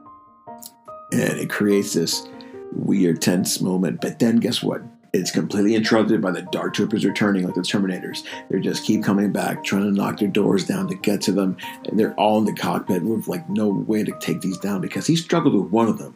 And 1.11 1.39
it 1.39 1.49
creates 1.49 1.93
this 1.93 2.27
weird, 2.71 3.21
tense 3.21 3.59
moment. 3.61 3.99
But 4.01 4.19
then 4.19 4.37
guess 4.37 4.63
what? 4.63 4.81
It's 5.13 5.31
completely 5.31 5.75
interrupted 5.75 6.21
by 6.21 6.31
the 6.31 6.43
Dark 6.43 6.73
Troopers 6.73 7.03
returning, 7.03 7.43
like 7.43 7.55
the 7.55 7.61
Terminators. 7.61 8.23
They 8.49 8.61
just 8.61 8.85
keep 8.85 9.03
coming 9.03 9.31
back, 9.33 9.61
trying 9.61 9.81
to 9.81 9.91
knock 9.91 10.19
their 10.19 10.29
doors 10.29 10.65
down 10.65 10.87
to 10.87 10.95
get 10.95 11.19
to 11.21 11.33
them, 11.33 11.57
and 11.85 11.99
they're 11.99 12.13
all 12.13 12.37
in 12.39 12.45
the 12.45 12.53
cockpit 12.53 13.03
with 13.03 13.27
like 13.27 13.49
no 13.49 13.67
way 13.69 14.05
to 14.05 14.17
take 14.19 14.39
these 14.39 14.57
down 14.57 14.79
because 14.79 15.05
he 15.05 15.17
struggled 15.17 15.53
with 15.53 15.69
one 15.69 15.89
of 15.89 15.97
them. 15.97 16.15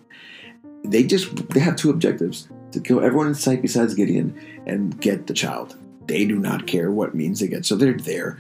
They 0.86 1.04
just 1.04 1.36
they 1.50 1.60
have 1.60 1.76
two 1.76 1.90
objectives: 1.90 2.48
to 2.72 2.80
kill 2.80 3.02
everyone 3.02 3.28
in 3.28 3.36
sight 3.36 3.62
besides 3.62 3.94
Gideon 3.96 4.34
and 4.66 5.00
get 5.02 5.28
the 5.28 5.34
child. 5.34 5.76
They 6.08 6.26
do 6.26 6.40
not 6.40 6.66
care 6.66 6.90
what 6.90 7.16
means 7.16 7.42
they 7.42 7.48
get, 7.48 7.66
so 7.66 7.76
they're 7.76 7.98
there. 7.98 8.38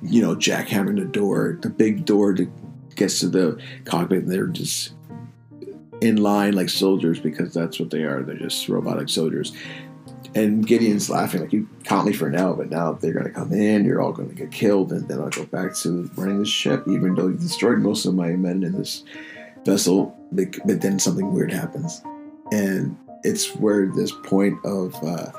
You 0.00 0.22
know, 0.22 0.36
jackhammering 0.36 0.98
the 0.98 1.06
door, 1.06 1.58
the 1.60 1.70
big 1.70 2.04
door 2.04 2.34
that 2.34 2.48
gets 2.94 3.18
to 3.20 3.28
the 3.28 3.60
cockpit, 3.84 4.24
and 4.24 4.30
they're 4.30 4.46
just 4.46 4.92
in 6.00 6.18
line 6.18 6.54
like 6.54 6.68
soldiers 6.68 7.18
because 7.18 7.52
that's 7.52 7.80
what 7.80 7.90
they 7.90 8.04
are. 8.04 8.22
They're 8.22 8.36
just 8.36 8.68
robotic 8.68 9.08
soldiers. 9.08 9.52
And 10.34 10.66
Gideon's 10.66 11.08
laughing, 11.08 11.40
like, 11.40 11.52
you 11.52 11.68
caught 11.84 12.04
me 12.04 12.12
for 12.12 12.30
now, 12.30 12.52
but 12.52 12.70
now 12.70 12.92
they're 12.92 13.12
going 13.12 13.24
to 13.26 13.30
come 13.30 13.52
in, 13.52 13.84
you're 13.84 14.02
all 14.02 14.12
going 14.12 14.28
to 14.28 14.34
get 14.34 14.52
killed, 14.52 14.92
and 14.92 15.08
then 15.08 15.20
I'll 15.20 15.30
go 15.30 15.44
back 15.46 15.74
to 15.76 16.10
running 16.16 16.40
the 16.40 16.46
ship, 16.46 16.86
even 16.86 17.14
though 17.14 17.28
you 17.28 17.36
destroyed 17.36 17.78
most 17.78 18.04
of 18.04 18.14
my 18.14 18.30
men 18.30 18.62
in 18.62 18.72
this 18.72 19.04
vessel. 19.64 20.16
But 20.30 20.80
then 20.82 20.98
something 20.98 21.32
weird 21.32 21.52
happens. 21.52 22.02
And 22.52 22.96
it's 23.24 23.54
where 23.56 23.86
this 23.86 24.12
point 24.24 24.58
of 24.64 24.94
uh, 25.02 25.32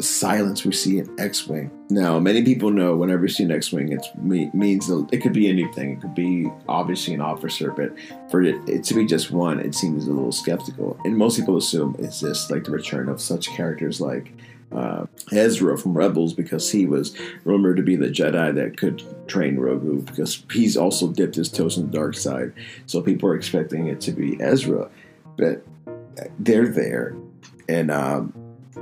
silence 0.00 0.64
we 0.64 0.72
see 0.72 0.98
in 0.98 1.20
X-wing. 1.20 1.70
Now, 1.90 2.18
many 2.18 2.42
people 2.44 2.70
know 2.70 2.96
whenever 2.96 3.22
you 3.22 3.28
see 3.28 3.44
an 3.44 3.50
X-wing, 3.50 3.92
it 3.92 4.06
means 4.54 4.88
it 4.88 5.20
could 5.20 5.32
be 5.32 5.48
anything. 5.48 5.92
It 5.92 6.00
could 6.00 6.14
be 6.14 6.50
obviously 6.68 7.14
an 7.14 7.20
officer, 7.20 7.70
but 7.70 7.92
for 8.30 8.42
it, 8.42 8.56
it, 8.68 8.84
to 8.84 8.94
be 8.94 9.06
just 9.06 9.30
one, 9.30 9.60
it 9.60 9.74
seems 9.74 10.06
a 10.06 10.12
little 10.12 10.32
skeptical. 10.32 10.96
And 11.04 11.16
most 11.16 11.38
people 11.38 11.56
assume 11.56 11.96
it's 11.98 12.20
just 12.20 12.50
like 12.50 12.64
the 12.64 12.70
return 12.70 13.08
of 13.08 13.20
such 13.20 13.48
characters 13.48 14.00
like 14.00 14.32
uh, 14.72 15.06
Ezra 15.32 15.78
from 15.78 15.96
Rebels 15.96 16.34
because 16.34 16.70
he 16.70 16.86
was 16.86 17.16
rumored 17.44 17.76
to 17.76 17.82
be 17.82 17.96
the 17.96 18.08
Jedi 18.08 18.54
that 18.54 18.76
could 18.76 19.02
train 19.28 19.56
Grogu 19.56 20.04
because 20.04 20.44
he's 20.52 20.76
also 20.76 21.08
dipped 21.08 21.36
his 21.36 21.48
toes 21.48 21.78
in 21.78 21.86
the 21.86 21.96
dark 21.96 22.14
side. 22.14 22.52
So 22.86 23.00
people 23.00 23.28
are 23.28 23.36
expecting 23.36 23.86
it 23.86 24.00
to 24.02 24.12
be 24.12 24.40
Ezra, 24.40 24.90
but 25.36 25.64
they're 26.38 26.68
there, 26.68 27.16
and 27.68 27.90
um, 27.90 28.32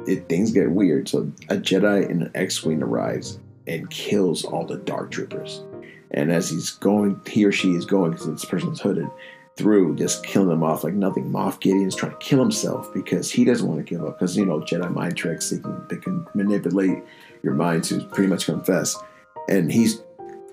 it, 0.07 0.29
things 0.29 0.51
get 0.51 0.71
weird. 0.71 1.09
So 1.09 1.31
a 1.49 1.57
Jedi 1.57 2.09
in 2.09 2.23
an 2.23 2.31
X-wing 2.35 2.83
arrives 2.83 3.39
and 3.67 3.89
kills 3.91 4.45
all 4.45 4.67
the 4.67 4.79
Dark 4.79 5.11
Troopers, 5.11 5.63
and 6.11 6.33
as 6.33 6.51
he's 6.51 6.71
going, 6.71 7.21
he 7.27 7.45
or 7.45 7.53
she 7.53 7.73
is 7.73 7.85
going 7.85 8.13
because 8.13 8.27
this 8.27 8.45
person's 8.45 8.81
hooded 8.81 9.09
through, 9.57 9.97
just 9.97 10.25
killing 10.25 10.49
them 10.49 10.63
off 10.63 10.83
like 10.83 10.95
nothing. 10.95 11.31
Moff 11.31 11.61
Gideon's 11.61 11.95
trying 11.95 12.13
to 12.13 12.19
kill 12.19 12.39
himself 12.39 12.93
because 12.95 13.31
he 13.31 13.45
doesn't 13.45 13.69
want 13.69 13.85
to 13.85 13.95
give 13.95 14.05
up. 14.05 14.19
Because 14.19 14.37
you 14.37 14.47
know 14.47 14.61
Jedi 14.61 14.93
mind 14.93 15.17
tricks, 15.17 15.51
they 15.51 15.59
can 15.59 15.87
they 15.89 15.97
can 15.97 16.27
manipulate 16.35 17.03
your 17.43 17.55
mind 17.55 17.85
to 17.85 18.01
pretty 18.07 18.29
much 18.29 18.47
confess, 18.47 18.97
and 19.49 19.71
he's 19.71 20.03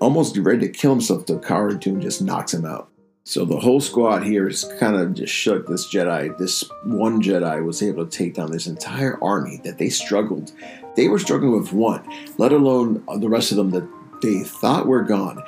almost 0.00 0.36
ready 0.38 0.66
to 0.66 0.72
kill 0.72 0.90
himself. 0.92 1.26
The 1.26 1.38
Cara 1.38 1.78
Dune 1.78 2.00
just 2.00 2.22
knocks 2.22 2.54
him 2.54 2.64
out. 2.64 2.88
So 3.24 3.44
the 3.44 3.58
whole 3.60 3.80
squad 3.80 4.22
here 4.24 4.48
is 4.48 4.64
kind 4.78 4.96
of 4.96 5.14
just 5.14 5.32
shook. 5.32 5.66
This 5.66 5.92
Jedi, 5.92 6.36
this 6.38 6.64
one 6.84 7.22
Jedi, 7.22 7.64
was 7.64 7.82
able 7.82 8.06
to 8.06 8.10
take 8.10 8.34
down 8.34 8.50
this 8.50 8.66
entire 8.66 9.22
army 9.22 9.60
that 9.64 9.78
they 9.78 9.88
struggled. 9.88 10.52
They 10.96 11.08
were 11.08 11.18
struggling 11.18 11.52
with 11.52 11.72
one, 11.72 12.02
let 12.38 12.52
alone 12.52 13.04
the 13.18 13.28
rest 13.28 13.52
of 13.52 13.58
them 13.58 13.70
that 13.70 13.88
they 14.22 14.42
thought 14.42 14.86
were 14.86 15.02
gone 15.02 15.42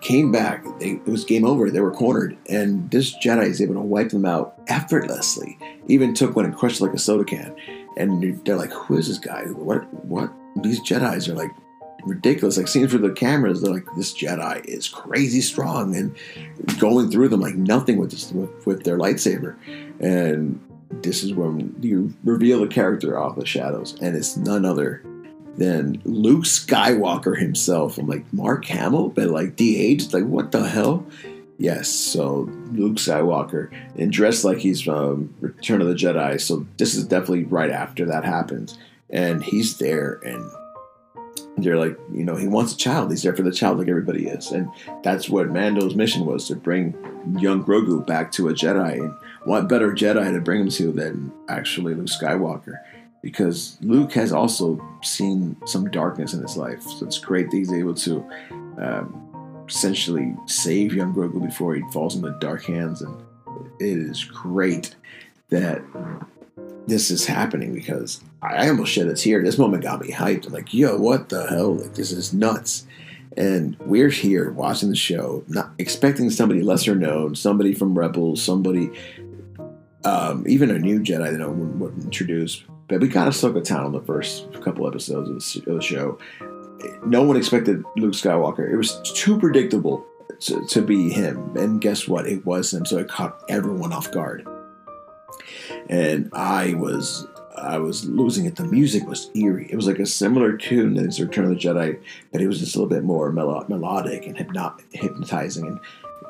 came 0.00 0.32
back. 0.32 0.64
They, 0.78 0.92
it 0.92 1.06
was 1.06 1.24
game 1.24 1.44
over. 1.44 1.70
They 1.70 1.80
were 1.80 1.92
cornered, 1.92 2.36
and 2.48 2.90
this 2.90 3.14
Jedi 3.18 3.46
is 3.46 3.60
able 3.60 3.74
to 3.74 3.80
wipe 3.80 4.10
them 4.10 4.24
out 4.24 4.54
effortlessly. 4.68 5.58
Even 5.88 6.14
took 6.14 6.36
one 6.36 6.44
and 6.44 6.56
crushed 6.56 6.80
like 6.80 6.94
a 6.94 6.98
soda 6.98 7.24
can. 7.24 7.54
And 7.96 8.44
they're 8.44 8.56
like, 8.56 8.72
"Who 8.72 8.96
is 8.96 9.08
this 9.08 9.18
guy? 9.18 9.44
What? 9.44 9.82
What? 10.04 10.32
These 10.62 10.80
Jedi's 10.80 11.28
are 11.28 11.34
like 11.34 11.50
ridiculous. 12.04 12.56
Like 12.56 12.68
seeing 12.68 12.86
through 12.88 13.06
the 13.06 13.12
cameras, 13.12 13.62
they're 13.62 13.72
like, 13.72 13.86
this 13.96 14.14
Jedi 14.14 14.64
is 14.64 14.88
crazy 14.88 15.40
strong, 15.40 15.94
and 15.96 16.14
going 16.78 17.10
through 17.10 17.28
them 17.28 17.40
like 17.40 17.54
nothing 17.54 17.96
with 17.96 18.10
this 18.10 18.32
with, 18.32 18.66
with 18.66 18.84
their 18.84 18.98
lightsaber. 18.98 19.56
And 20.00 20.60
this 21.02 21.22
is 21.24 21.34
when 21.34 21.74
you 21.80 22.14
reveal 22.24 22.60
the 22.60 22.68
character 22.68 23.18
off 23.18 23.36
the 23.36 23.46
shadows, 23.46 23.96
and 24.00 24.16
it's 24.16 24.36
none 24.36 24.64
other 24.64 25.02
than 25.56 26.02
Luke 26.04 26.44
Skywalker 26.44 27.38
himself. 27.38 27.98
I'm 27.98 28.08
like, 28.08 28.24
Mark 28.32 28.64
Hamill, 28.64 29.10
but 29.10 29.28
like 29.28 29.56
de-aged? 29.56 30.12
Like, 30.12 30.24
what 30.24 30.52
the 30.52 30.68
hell? 30.68 31.06
Yes, 31.58 31.88
so 31.88 32.50
Luke 32.72 32.96
Skywalker, 32.96 33.70
and 33.96 34.10
dressed 34.10 34.44
like 34.44 34.58
he's 34.58 34.80
from 34.80 35.32
Return 35.40 35.80
of 35.80 35.86
the 35.86 35.94
Jedi. 35.94 36.40
So 36.40 36.66
this 36.78 36.96
is 36.96 37.06
definitely 37.06 37.44
right 37.44 37.70
after 37.70 38.04
that 38.06 38.24
happens. 38.24 38.76
And 39.10 39.44
he's 39.44 39.78
there, 39.78 40.18
and 40.24 40.50
they're 41.56 41.78
like, 41.78 41.98
you 42.12 42.24
know, 42.24 42.36
he 42.36 42.48
wants 42.48 42.72
a 42.72 42.76
child. 42.76 43.10
He's 43.10 43.22
there 43.22 43.36
for 43.36 43.42
the 43.42 43.52
child, 43.52 43.78
like 43.78 43.88
everybody 43.88 44.26
is. 44.26 44.50
And 44.50 44.68
that's 45.02 45.28
what 45.28 45.50
Mando's 45.50 45.94
mission 45.94 46.26
was 46.26 46.48
to 46.48 46.56
bring 46.56 46.94
young 47.38 47.64
Grogu 47.64 48.06
back 48.06 48.32
to 48.32 48.48
a 48.48 48.52
Jedi. 48.52 48.98
And 48.98 49.14
what 49.44 49.68
better 49.68 49.92
Jedi 49.92 50.32
to 50.32 50.40
bring 50.40 50.62
him 50.62 50.68
to 50.70 50.92
than 50.92 51.32
actually 51.48 51.94
Luke 51.94 52.06
Skywalker? 52.06 52.78
because 53.24 53.78
Luke 53.80 54.12
has 54.12 54.32
also 54.32 54.78
seen 55.02 55.56
some 55.64 55.90
darkness 55.90 56.34
in 56.34 56.42
his 56.42 56.58
life. 56.58 56.82
So 56.82 57.06
it's 57.06 57.18
great 57.18 57.50
that 57.50 57.56
he's 57.56 57.72
able 57.72 57.94
to 57.94 58.30
um, 58.76 59.64
essentially 59.66 60.36
save 60.44 60.92
young 60.92 61.14
Grogu 61.14 61.42
before 61.42 61.74
he 61.74 61.80
falls 61.90 62.16
into 62.16 62.36
dark 62.38 62.64
hands. 62.66 63.00
And 63.00 63.24
it 63.80 63.96
is 63.96 64.24
great 64.24 64.94
that 65.48 65.82
this 66.86 67.10
is 67.10 67.26
happening 67.26 67.72
because 67.74 68.20
I 68.42 68.68
almost 68.68 68.92
shed 68.92 69.06
a 69.06 69.14
tear. 69.14 69.42
This 69.42 69.58
moment 69.58 69.82
got 69.82 70.00
me 70.00 70.10
hyped. 70.10 70.46
I'm 70.46 70.52
like, 70.52 70.74
yo, 70.74 70.98
what 70.98 71.28
the 71.28 71.46
hell? 71.46 71.76
Like, 71.76 71.94
this 71.94 72.12
is 72.12 72.34
nuts. 72.34 72.86
And 73.36 73.76
we're 73.80 74.10
here 74.10 74.52
watching 74.52 74.90
the 74.90 74.96
show, 74.96 75.44
not 75.48 75.72
expecting 75.78 76.30
somebody 76.30 76.62
lesser 76.62 76.94
known, 76.94 77.34
somebody 77.34 77.74
from 77.74 77.98
Rebels, 77.98 78.40
somebody, 78.40 78.90
um, 80.04 80.44
even 80.46 80.70
a 80.70 80.78
new 80.78 81.00
Jedi 81.00 81.36
that 81.36 81.48
one 81.48 81.78
would 81.80 82.04
introduce, 82.04 82.62
but 82.86 83.00
we 83.00 83.08
got 83.08 83.26
Ahsoka 83.26 83.84
on 83.84 83.92
the 83.92 84.02
first 84.02 84.52
couple 84.62 84.86
episodes 84.86 85.56
of 85.56 85.64
the 85.64 85.80
show. 85.80 86.18
No 87.06 87.22
one 87.22 87.36
expected 87.36 87.82
Luke 87.96 88.12
Skywalker. 88.12 88.70
It 88.70 88.76
was 88.76 89.00
too 89.02 89.38
predictable 89.38 90.06
to, 90.40 90.64
to 90.66 90.82
be 90.82 91.10
him. 91.10 91.56
And 91.56 91.80
guess 91.80 92.06
what? 92.06 92.26
It 92.26 92.44
was 92.44 92.72
him. 92.72 92.84
So 92.84 92.98
it 92.98 93.08
caught 93.08 93.42
everyone 93.48 93.92
off 93.92 94.12
guard. 94.12 94.46
And 95.88 96.30
I 96.32 96.74
was 96.74 97.26
I 97.56 97.78
was 97.78 98.04
losing 98.04 98.46
it. 98.46 98.56
The 98.56 98.64
music 98.64 99.06
was 99.06 99.30
eerie. 99.34 99.68
It 99.70 99.76
was 99.76 99.86
like 99.86 99.98
a 99.98 100.06
similar 100.06 100.56
tune 100.56 100.98
as 100.98 101.20
Return 101.20 101.44
of 101.44 101.50
the 101.50 101.56
Jedi, 101.56 102.00
but 102.32 102.40
it 102.40 102.48
was 102.48 102.58
just 102.58 102.74
a 102.74 102.78
little 102.78 102.90
bit 102.90 103.04
more 103.04 103.30
melo- 103.32 103.64
melodic 103.68 104.26
and 104.26 104.36
hypnot- 104.36 104.80
hypnotizing 104.92 105.66
and 105.66 105.80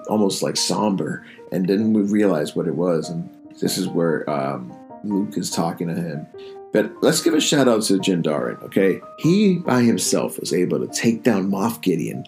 almost 0.08 0.42
like 0.42 0.56
somber. 0.56 1.24
And 1.50 1.66
then 1.66 1.92
we 1.92 2.02
realized 2.02 2.56
what 2.56 2.66
it 2.66 2.74
was. 2.74 3.08
And 3.08 3.28
this 3.60 3.78
is 3.78 3.88
where 3.88 4.28
um, 4.28 4.72
Luke 5.02 5.36
is 5.36 5.50
talking 5.50 5.88
to 5.88 5.94
him. 5.94 6.26
But 6.72 6.92
let's 7.02 7.22
give 7.22 7.34
a 7.34 7.40
shout 7.40 7.68
out 7.68 7.82
to 7.84 7.98
Din 7.98 8.22
Djarin, 8.22 8.60
okay? 8.64 9.00
He 9.18 9.58
by 9.58 9.82
himself 9.82 10.40
was 10.40 10.52
able 10.52 10.84
to 10.84 10.88
take 10.88 11.22
down 11.22 11.50
Moff 11.50 11.80
Gideon. 11.80 12.24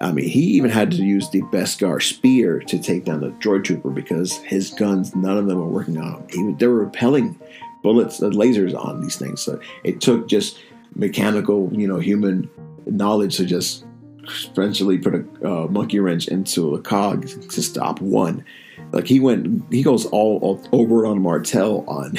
I 0.00 0.12
mean, 0.12 0.28
he 0.28 0.40
even 0.40 0.70
had 0.70 0.90
to 0.92 0.96
use 1.02 1.30
the 1.30 1.42
Beskar 1.42 2.02
spear 2.02 2.60
to 2.60 2.78
take 2.78 3.04
down 3.04 3.20
the 3.20 3.30
droid 3.30 3.64
trooper 3.64 3.90
because 3.90 4.36
his 4.38 4.70
guns, 4.70 5.16
none 5.16 5.38
of 5.38 5.46
them 5.46 5.58
were 5.58 5.66
working 5.66 5.98
on 5.98 6.20
him. 6.20 6.28
He, 6.28 6.52
they 6.54 6.66
were 6.66 6.84
repelling 6.84 7.38
bullets, 7.82 8.22
uh, 8.22 8.28
lasers 8.28 8.76
on 8.76 9.00
these 9.00 9.16
things. 9.16 9.40
So 9.40 9.58
it 9.84 10.00
took 10.00 10.28
just 10.28 10.62
mechanical, 10.94 11.70
you 11.72 11.88
know, 11.88 11.98
human 11.98 12.50
knowledge 12.84 13.36
to 13.38 13.46
just 13.46 13.84
essentially 14.28 14.98
put 14.98 15.14
a 15.14 15.48
uh, 15.48 15.66
monkey 15.68 16.00
wrench 16.00 16.28
into 16.28 16.74
a 16.74 16.80
cog 16.80 17.26
to 17.28 17.62
stop 17.62 18.00
one. 18.00 18.44
Like 18.92 19.06
he 19.06 19.18
went, 19.18 19.64
he 19.72 19.82
goes 19.82 20.04
all, 20.06 20.38
all 20.42 20.62
over 20.72 21.06
on 21.06 21.22
Martell 21.22 21.84
on 21.88 22.12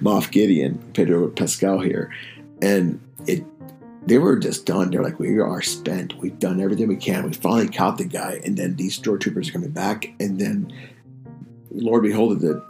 Moff 0.00 0.30
Gideon, 0.30 0.78
Pedro 0.92 1.28
Pascal 1.28 1.80
here, 1.80 2.14
and 2.62 3.00
it. 3.26 3.44
They 4.06 4.18
were 4.18 4.36
just 4.36 4.66
done. 4.66 4.90
They're 4.90 5.02
like, 5.02 5.18
we 5.18 5.38
are 5.38 5.62
spent. 5.62 6.18
We've 6.18 6.38
done 6.38 6.60
everything 6.60 6.88
we 6.88 6.96
can. 6.96 7.24
We 7.24 7.32
finally 7.32 7.68
caught 7.68 7.98
the 7.98 8.04
guy, 8.04 8.40
and 8.44 8.56
then 8.56 8.76
these 8.76 8.98
stormtroopers 8.98 9.48
are 9.48 9.52
coming 9.52 9.70
back, 9.70 10.12
and 10.20 10.38
then 10.38 10.72
Lord 11.70 12.02
behold 12.02 12.40
that 12.40 12.62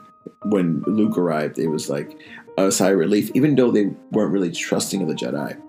when 0.44 0.82
Luke 0.86 1.18
arrived, 1.18 1.58
it 1.58 1.68
was 1.68 1.90
like 1.90 2.18
a 2.56 2.70
sigh 2.70 2.90
of 2.90 2.98
relief, 2.98 3.30
even 3.34 3.54
though 3.56 3.70
they 3.70 3.86
weren't 4.12 4.32
really 4.32 4.52
trusting 4.52 5.02
of 5.02 5.08
the 5.08 5.14
Jedi. 5.14 5.60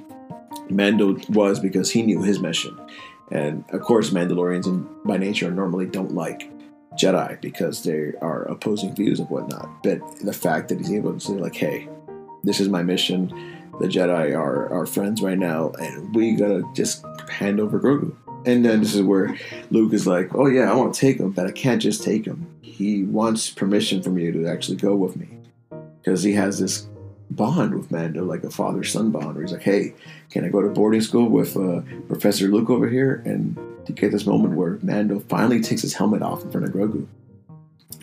Mando 0.70 1.18
was 1.30 1.60
because 1.60 1.92
he 1.92 2.02
knew 2.02 2.22
his 2.22 2.40
mission. 2.40 2.80
And 3.32 3.64
of 3.70 3.82
course, 3.82 4.12
Mandalorians 4.12 4.68
and 4.68 4.88
by 5.04 5.18
nature 5.18 5.50
normally 5.50 5.86
don't 5.86 6.14
like 6.14 6.50
Jedi 6.96 7.40
because 7.42 7.84
they 7.84 8.14
are 8.22 8.44
opposing 8.44 8.96
views 8.96 9.20
of 9.20 9.30
whatnot. 9.30 9.84
But 9.84 10.00
the 10.20 10.34
fact 10.34 10.70
that 10.70 10.78
he's 10.80 10.92
able 10.92 11.14
to 11.14 11.20
say, 11.20 11.34
like, 11.34 11.56
hey, 11.56 11.90
this 12.44 12.60
is 12.60 12.70
my 12.70 12.84
mission. 12.84 13.34
The 13.80 13.88
Jedi 13.88 14.38
are 14.38 14.72
our 14.74 14.86
friends 14.86 15.22
right 15.22 15.38
now, 15.38 15.72
and 15.80 16.16
we 16.16 16.36
gotta 16.36 16.64
just 16.74 17.06
hand 17.30 17.60
over 17.60 17.80
Grogu. 17.80 18.16
And 18.46 18.64
then 18.64 18.80
this 18.80 18.94
is 18.94 19.02
where 19.02 19.36
Luke 19.72 19.94
is 19.94 20.06
like, 20.06 20.34
oh 20.36 20.48
yeah, 20.48 20.72
I 20.72 20.76
want 20.76 20.94
to 20.94 21.00
take 21.00 21.20
him, 21.20 21.32
but 21.32 21.48
I 21.48 21.52
can't 21.52 21.82
just 21.82 22.04
take 22.04 22.26
him. 22.26 22.48
He 22.62 23.04
wants 23.04 23.50
permission 23.50 24.02
from 24.02 24.18
you 24.18 24.32
to 24.32 24.48
actually 24.48 24.78
go 24.78 24.96
with 24.96 25.18
me. 25.18 25.28
Because 26.02 26.22
he 26.22 26.34
has 26.34 26.60
this 26.60 26.88
bond 27.32 27.74
with 27.74 27.92
Mando, 27.92 28.24
like 28.24 28.44
a 28.44 28.50
father 28.50 28.84
son 28.84 29.12
bond, 29.12 29.34
where 29.34 29.44
he's 29.44 29.52
like, 29.52 29.64
hey, 29.64 29.94
can 30.30 30.46
I 30.46 30.50
go 30.50 30.62
to 30.62 30.70
boarding 30.70 31.02
school 31.02 31.28
with 31.28 31.58
uh, 31.58 31.82
Professor 32.08 32.48
Luke 32.48 32.70
over 32.70 32.88
here? 32.88 33.24
And 33.26 33.58
to 33.86 33.94
get 33.94 34.12
this 34.12 34.26
moment 34.26 34.56
where 34.56 34.80
Mando 34.82 35.20
finally 35.22 35.62
takes 35.62 35.82
his 35.82 35.94
helmet 35.94 36.22
off 36.22 36.44
in 36.44 36.52
front 36.52 36.68
of 36.68 36.74
Grogu 36.74 37.08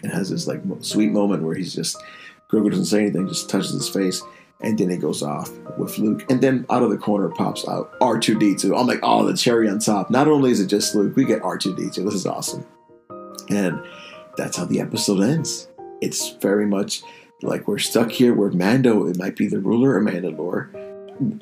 and 0.03 0.13
has 0.13 0.31
this 0.31 0.47
like 0.47 0.61
sweet 0.81 1.13
moment 1.13 1.43
where 1.43 1.55
he's 1.55 1.75
just 1.75 1.97
Grogu 2.51 2.71
doesn't 2.71 2.85
say 2.87 3.01
anything, 3.01 3.29
just 3.29 3.49
touches 3.49 3.73
his 3.73 3.89
face, 3.89 4.23
and 4.62 4.79
then 4.79 4.90
it 4.90 5.01
goes 5.01 5.22
off 5.22 5.51
with 5.77 5.98
Luke. 5.98 6.25
And 6.31 6.40
then 6.40 6.66
out 6.70 6.83
of 6.83 6.90
the 6.90 6.98
corner 6.98 7.29
pops 7.29 7.66
out 7.66 7.98
R2D2. 8.01 8.79
I'm 8.79 8.87
like, 8.87 9.01
oh, 9.03 9.27
the 9.27 9.37
cherry 9.37 9.68
on 9.68 9.79
top. 9.79 10.11
Not 10.11 10.29
only 10.29 10.51
is 10.51 10.61
it 10.61 10.68
just 10.68 10.94
Luke, 10.94 11.16
we 11.16 11.25
get 11.25 11.42
R2D2. 11.42 12.05
This 12.05 12.14
is 12.14 12.27
awesome. 12.27 12.64
And 13.51 13.83
that's 14.37 14.57
how 14.57 14.64
the 14.64 14.81
episode 14.81 15.22
ends. 15.22 15.68
It's 16.01 16.31
very 16.37 16.66
much 16.66 17.03
like 17.42 17.66
we're 17.66 17.79
stuck 17.79 18.11
here 18.11 18.35
where 18.35 18.51
Mando, 18.51 19.07
it 19.07 19.18
might 19.18 19.37
be 19.37 19.48
the 19.48 19.59
ruler 19.59 19.96
of 19.96 20.05
Mandalore, 20.05 20.70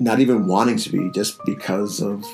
not 0.01 0.21
even 0.21 0.47
wanting 0.47 0.77
to 0.79 0.91
be, 0.91 1.11
just 1.11 1.39
because 1.45 2.01
of 2.01 2.25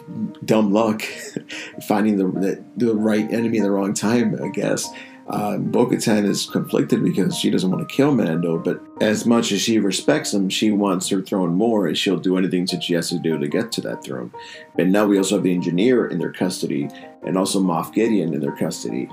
dumb 0.44 0.72
luck, 0.72 1.03
finding 1.88 2.16
the, 2.16 2.27
the, 2.40 2.64
the 2.77 2.94
right 2.94 3.31
enemy 3.33 3.59
in 3.59 3.64
the 3.64 3.70
wrong 3.70 3.92
time, 3.92 4.40
I 4.42 4.49
guess. 4.49 4.88
Um, 5.29 5.71
Bo 5.73 5.87
Katan 5.87 6.25
is 6.25 6.47
conflicted 6.47 7.03
because 7.03 7.37
she 7.37 7.51
doesn't 7.51 7.71
want 7.71 7.87
to 7.87 7.95
kill 7.95 8.15
Mando, 8.15 8.59
but 8.59 8.81
as 9.01 9.27
much 9.27 9.51
as 9.51 9.61
she 9.61 9.79
respects 9.79 10.33
him, 10.33 10.49
she 10.49 10.71
wants 10.71 11.09
her 11.09 11.21
throne 11.21 11.55
more, 11.55 11.89
and 11.89 11.99
she'll 11.99 12.17
do 12.17 12.39
anything 12.39 12.67
that 12.67 12.85
she 12.85 12.95
has 12.95 13.09
to 13.11 13.19
do 13.19 13.37
to 13.37 13.49
get 13.49 13.73
to 13.73 13.81
that 13.81 14.05
throne. 14.05 14.33
But 14.77 14.87
now 14.87 15.07
we 15.07 15.19
also 15.19 15.37
have 15.37 15.43
the 15.43 15.53
engineer 15.53 16.07
in 16.07 16.19
their 16.19 16.33
custody, 16.33 16.89
and 17.25 17.37
also 17.37 17.61
Moff 17.61 17.93
Gideon 17.93 18.35
in 18.35 18.41
their 18.41 18.55
custody. 18.55 19.09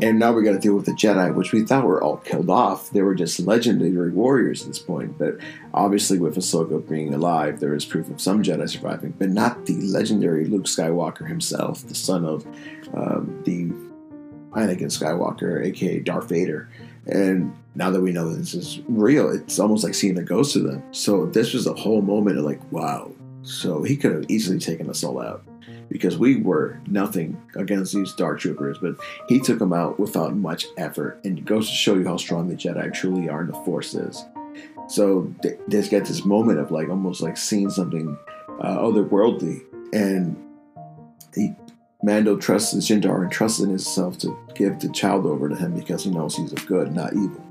And 0.00 0.18
now 0.18 0.32
we 0.32 0.42
got 0.42 0.52
to 0.52 0.58
deal 0.58 0.74
with 0.74 0.86
the 0.86 0.92
Jedi, 0.92 1.34
which 1.34 1.52
we 1.52 1.64
thought 1.64 1.84
were 1.84 2.02
all 2.02 2.16
killed 2.16 2.48
off. 2.48 2.90
They 2.90 3.02
were 3.02 3.14
just 3.14 3.38
legendary 3.40 4.10
warriors 4.10 4.62
at 4.62 4.68
this 4.68 4.78
point. 4.78 5.18
But 5.18 5.36
obviously, 5.74 6.18
with 6.18 6.36
Ahsoka 6.36 6.86
being 6.88 7.12
alive, 7.12 7.60
there 7.60 7.74
is 7.74 7.84
proof 7.84 8.10
of 8.10 8.20
some 8.20 8.42
Jedi 8.42 8.68
surviving, 8.68 9.14
but 9.18 9.28
not 9.28 9.66
the 9.66 9.74
legendary 9.82 10.46
Luke 10.46 10.64
Skywalker 10.64 11.28
himself, 11.28 11.86
the 11.86 11.94
son 11.94 12.24
of 12.24 12.46
um, 12.94 13.42
the 13.44 13.70
Anakin 14.52 14.84
Skywalker, 14.86 15.64
aka 15.64 16.00
Darth 16.00 16.28
Vader. 16.28 16.68
And 17.06 17.56
now 17.74 17.90
that 17.90 18.00
we 18.00 18.12
know 18.12 18.32
this 18.32 18.54
is 18.54 18.80
real, 18.88 19.30
it's 19.30 19.58
almost 19.58 19.84
like 19.84 19.94
seeing 19.94 20.18
a 20.18 20.22
ghost 20.22 20.56
of 20.56 20.64
them. 20.64 20.82
So 20.92 21.26
this 21.26 21.54
was 21.54 21.66
a 21.66 21.74
whole 21.74 22.02
moment 22.02 22.38
of 22.38 22.44
like, 22.44 22.60
wow. 22.72 23.10
So 23.42 23.82
he 23.82 23.96
could 23.96 24.12
have 24.12 24.24
easily 24.28 24.58
taken 24.58 24.90
us 24.90 25.02
all 25.02 25.20
out 25.20 25.44
because 25.88 26.18
we 26.18 26.36
were 26.36 26.80
nothing 26.86 27.40
against 27.56 27.94
these 27.94 28.12
Dark 28.12 28.40
Troopers, 28.40 28.78
but 28.78 28.96
he 29.28 29.40
took 29.40 29.58
them 29.58 29.72
out 29.72 29.98
without 29.98 30.36
much 30.36 30.66
effort. 30.76 31.20
And 31.24 31.38
it 31.38 31.44
goes 31.44 31.68
to 31.68 31.74
show 31.74 31.94
you 31.94 32.06
how 32.06 32.16
strong 32.16 32.48
the 32.48 32.54
Jedi 32.54 32.92
truly 32.92 33.28
are 33.28 33.40
and 33.40 33.48
the 33.48 33.64
Force 33.64 33.94
is. 33.94 34.24
So 34.88 35.32
they 35.42 35.56
just 35.68 35.90
get 35.90 36.04
this 36.04 36.24
moment 36.24 36.58
of 36.58 36.70
like 36.70 36.88
almost 36.88 37.22
like 37.22 37.36
seeing 37.36 37.70
something 37.70 38.16
uh, 38.60 38.78
otherworldly. 38.78 39.62
And 39.92 40.36
Mando 42.02 42.36
trusts 42.36 42.74
Jindar 42.74 43.22
and 43.22 43.30
trusts 43.30 43.60
in 43.60 43.68
himself 43.68 44.16
to 44.18 44.36
give 44.54 44.80
the 44.80 44.88
child 44.88 45.26
over 45.26 45.48
to 45.48 45.56
him 45.56 45.74
because 45.74 46.04
he 46.04 46.10
knows 46.10 46.36
he's 46.36 46.52
of 46.52 46.66
good, 46.66 46.94
not 46.94 47.12
evil. 47.12 47.44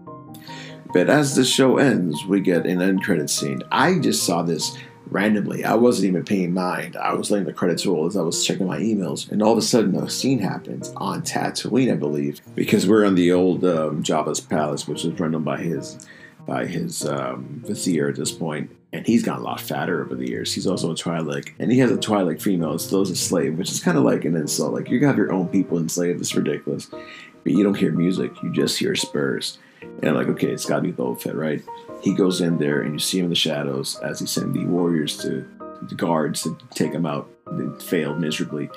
But 0.91 1.09
as 1.09 1.35
the 1.35 1.45
show 1.45 1.77
ends, 1.77 2.25
we 2.25 2.41
get 2.41 2.65
an 2.65 2.81
end 2.81 3.03
credit 3.03 3.29
scene. 3.29 3.61
I 3.71 3.99
just 3.99 4.25
saw 4.25 4.41
this 4.41 4.75
randomly. 5.11 5.63
I 5.63 5.75
wasn't 5.75 6.07
even 6.07 6.23
paying 6.23 6.53
mind. 6.53 6.95
I 6.95 7.13
was 7.13 7.29
letting 7.29 7.45
the 7.45 7.53
credits 7.53 7.85
roll 7.85 8.07
as 8.07 8.17
I 8.17 8.21
was 8.21 8.43
checking 8.43 8.67
my 8.67 8.79
emails, 8.79 9.31
and 9.31 9.43
all 9.43 9.51
of 9.51 9.57
a 9.57 9.61
sudden, 9.61 9.95
a 9.95 10.09
scene 10.09 10.39
happens 10.39 10.91
on 10.97 11.21
Tatooine, 11.21 11.91
I 11.91 11.95
believe, 11.95 12.41
because 12.55 12.87
we're 12.87 13.05
on 13.05 13.15
the 13.15 13.31
old 13.31 13.63
um, 13.65 14.03
Jabba's 14.03 14.39
palace, 14.39 14.87
which 14.87 15.05
is 15.05 15.19
run 15.19 15.41
by 15.43 15.57
his 15.57 16.07
by 16.49 16.65
his 16.65 17.05
um, 17.05 17.61
vizier 17.63 18.09
at 18.09 18.15
this 18.15 18.31
point, 18.31 18.75
and 18.91 19.05
he's 19.05 19.21
gotten 19.21 19.43
a 19.43 19.45
lot 19.45 19.61
fatter 19.61 20.03
over 20.03 20.15
the 20.15 20.27
years. 20.27 20.51
He's 20.51 20.65
also 20.65 20.91
a 20.91 20.95
Twi'lek, 20.95 21.53
and 21.59 21.71
he 21.71 21.77
has 21.77 21.91
a 21.91 21.97
Twi'lek 21.97 22.41
female 22.41 22.73
that 22.73 22.79
still 22.79 23.03
is 23.03 23.11
a 23.11 23.15
slave, 23.15 23.57
which 23.57 23.71
is 23.71 23.79
kind 23.79 23.99
of 23.99 24.03
like 24.03 24.25
an 24.25 24.35
insult. 24.35 24.73
Like 24.73 24.89
you 24.89 25.05
have 25.05 25.15
your 25.15 25.31
own 25.31 25.47
people 25.47 25.77
enslaved. 25.77 26.19
It's 26.19 26.33
ridiculous, 26.33 26.87
but 26.87 27.53
you 27.53 27.63
don't 27.63 27.75
hear 27.77 27.91
music. 27.91 28.31
You 28.41 28.51
just 28.51 28.79
hear 28.79 28.95
spurs. 28.95 29.59
And 29.81 30.05
I'm 30.05 30.15
like, 30.15 30.27
okay, 30.29 30.47
it's 30.47 30.65
got 30.65 30.77
to 30.77 30.81
be 30.81 30.91
Boba 30.91 31.35
right? 31.35 31.61
He 32.01 32.15
goes 32.15 32.41
in 32.41 32.57
there, 32.57 32.81
and 32.81 32.93
you 32.93 32.99
see 32.99 33.19
him 33.19 33.25
in 33.25 33.29
the 33.29 33.35
shadows 33.35 33.97
as 33.99 34.19
he 34.19 34.25
sends 34.25 34.57
the 34.57 34.65
warriors 34.65 35.17
to 35.19 35.47
the 35.83 35.95
guards 35.95 36.41
to 36.43 36.57
take 36.73 36.91
him 36.91 37.05
out. 37.05 37.29
They 37.51 37.85
failed 37.85 38.19
miserably 38.19 38.69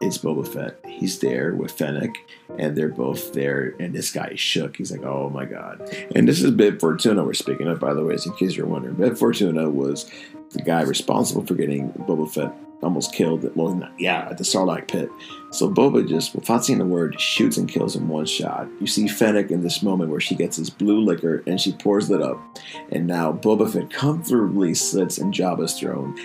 it's 0.00 0.18
Boba 0.18 0.46
Fett. 0.46 0.78
He's 0.86 1.18
there 1.18 1.54
with 1.54 1.72
Fennec, 1.72 2.14
and 2.56 2.76
they're 2.76 2.88
both 2.88 3.32
there, 3.32 3.74
and 3.80 3.92
this 3.92 4.12
guy 4.12 4.28
is 4.28 4.40
shook. 4.40 4.76
He's 4.76 4.92
like, 4.92 5.02
oh 5.02 5.28
my 5.30 5.44
god. 5.44 5.92
And 6.14 6.28
this 6.28 6.42
is 6.42 6.50
Bib 6.52 6.80
Fortuna 6.80 7.24
we're 7.24 7.34
speaking 7.34 7.66
of, 7.66 7.80
by 7.80 7.94
the 7.94 8.04
way, 8.04 8.16
in 8.24 8.32
case 8.34 8.56
you're 8.56 8.66
wondering. 8.66 8.94
Bib 8.94 9.16
Fortuna 9.16 9.68
was 9.68 10.10
the 10.50 10.62
guy 10.62 10.82
responsible 10.82 11.44
for 11.44 11.54
getting 11.54 11.90
Boba 11.92 12.30
Fett 12.30 12.54
almost 12.82 13.12
killed. 13.12 13.50
Well, 13.56 13.74
not, 13.74 13.92
yeah, 13.98 14.28
at 14.30 14.38
the 14.38 14.44
Sarlacc 14.44 14.88
pit. 14.88 15.10
So 15.50 15.68
Boba 15.68 16.08
just, 16.08 16.34
without 16.34 16.64
saying 16.64 16.80
a 16.80 16.84
word, 16.84 17.20
shoots 17.20 17.56
and 17.56 17.68
kills 17.68 17.96
him 17.96 18.08
one 18.08 18.26
shot. 18.26 18.68
You 18.80 18.86
see 18.86 19.08
Fennec 19.08 19.50
in 19.50 19.62
this 19.62 19.82
moment 19.82 20.10
where 20.10 20.20
she 20.20 20.36
gets 20.36 20.56
his 20.56 20.70
blue 20.70 21.00
liquor 21.00 21.42
and 21.46 21.60
she 21.60 21.72
pours 21.72 22.10
it 22.10 22.22
up. 22.22 22.38
And 22.92 23.06
now 23.06 23.32
Boba 23.32 23.70
Fett 23.72 23.90
comfortably 23.90 24.74
sits 24.74 25.18
in 25.18 25.32
Jabba's 25.32 25.78
throne. 25.78 26.16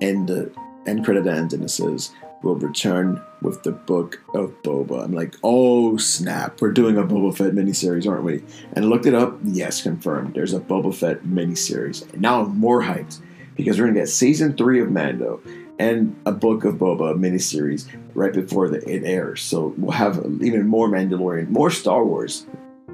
And 0.00 0.28
the 0.28 0.52
end 0.86 1.04
credit 1.04 1.26
ends 1.26 1.54
and 1.54 1.64
it 1.64 1.70
says, 1.70 2.12
will 2.42 2.56
return 2.56 3.20
with 3.42 3.62
the 3.62 3.72
book 3.72 4.20
of 4.34 4.50
Boba. 4.62 5.04
I'm 5.04 5.12
like, 5.12 5.36
oh 5.42 5.96
snap, 5.96 6.60
we're 6.60 6.72
doing 6.72 6.96
a 6.96 7.02
Boba 7.02 7.36
Fett 7.36 7.52
miniseries, 7.52 8.08
aren't 8.08 8.24
we? 8.24 8.42
And 8.74 8.84
I 8.84 8.88
looked 8.88 9.06
it 9.06 9.14
up. 9.14 9.38
Yes, 9.44 9.82
confirmed. 9.82 10.34
There's 10.34 10.54
a 10.54 10.60
Boba 10.60 10.94
Fett 10.94 11.24
miniseries. 11.24 12.10
And 12.12 12.22
now 12.22 12.42
I'm 12.42 12.58
more 12.58 12.82
hyped 12.82 13.20
because 13.56 13.78
we're 13.78 13.86
gonna 13.86 14.00
get 14.00 14.08
season 14.08 14.56
three 14.56 14.80
of 14.80 14.90
Mando 14.90 15.40
and 15.78 16.16
a 16.24 16.32
book 16.32 16.64
of 16.64 16.76
Boba 16.76 17.14
miniseries 17.18 17.86
right 18.14 18.32
before 18.32 18.68
the, 18.68 18.78
it 18.88 19.04
airs. 19.04 19.42
So 19.42 19.74
we'll 19.76 19.92
have 19.92 20.24
even 20.40 20.66
more 20.66 20.88
Mandalorian, 20.88 21.48
more 21.48 21.70
Star 21.70 22.04
Wars 22.04 22.46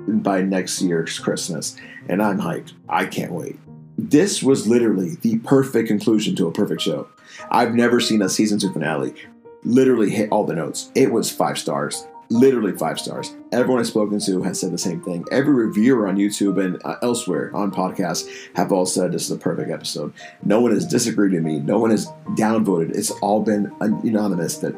by 0.06 0.42
next 0.42 0.82
year's 0.82 1.18
Christmas. 1.18 1.76
And 2.08 2.22
I'm 2.22 2.40
hyped. 2.40 2.72
I 2.88 3.06
can't 3.06 3.32
wait. 3.32 3.58
This 4.02 4.42
was 4.42 4.66
literally 4.66 5.14
the 5.20 5.38
perfect 5.38 5.86
conclusion 5.86 6.34
to 6.34 6.48
a 6.48 6.52
perfect 6.52 6.82
show. 6.82 7.06
I've 7.52 7.72
never 7.72 8.00
seen 8.00 8.20
a 8.20 8.28
season 8.28 8.58
two 8.58 8.72
finale 8.72 9.14
literally 9.62 10.10
hit 10.10 10.28
all 10.32 10.44
the 10.44 10.56
notes. 10.56 10.90
It 10.96 11.12
was 11.12 11.30
five 11.30 11.56
stars, 11.56 12.04
literally 12.28 12.72
five 12.72 12.98
stars. 12.98 13.32
Everyone 13.52 13.78
I've 13.78 13.86
spoken 13.86 14.18
to 14.18 14.42
has 14.42 14.58
said 14.58 14.72
the 14.72 14.78
same 14.78 15.00
thing. 15.02 15.24
Every 15.30 15.54
reviewer 15.54 16.08
on 16.08 16.16
YouTube 16.16 16.60
and 16.60 16.82
uh, 16.84 16.96
elsewhere 17.00 17.54
on 17.54 17.70
podcasts 17.70 18.28
have 18.56 18.72
all 18.72 18.86
said 18.86 19.12
this 19.12 19.26
is 19.26 19.30
a 19.30 19.36
perfect 19.36 19.70
episode. 19.70 20.12
No 20.44 20.60
one 20.60 20.72
has 20.72 20.84
disagreed 20.84 21.32
with 21.32 21.44
me. 21.44 21.60
No 21.60 21.78
one 21.78 21.90
has 21.90 22.08
downvoted. 22.30 22.96
It's 22.96 23.12
all 23.22 23.40
been 23.40 23.72
unanimous 24.02 24.56
that 24.58 24.74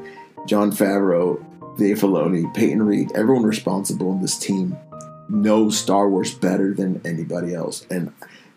Jon 0.47 0.71
Favreau, 0.71 1.43
Dave 1.79 1.99
Filoni, 1.99 2.53
Peyton 2.53 2.83
Reed, 2.83 3.11
everyone 3.15 3.45
responsible 3.45 4.13
in 4.13 4.21
this 4.21 4.39
team 4.39 4.77
knows 5.31 5.79
Star 5.79 6.11
Wars 6.11 6.35
better 6.35 6.75
than 6.75 7.01
anybody 7.07 7.55
else. 7.55 7.87
And 7.91 8.13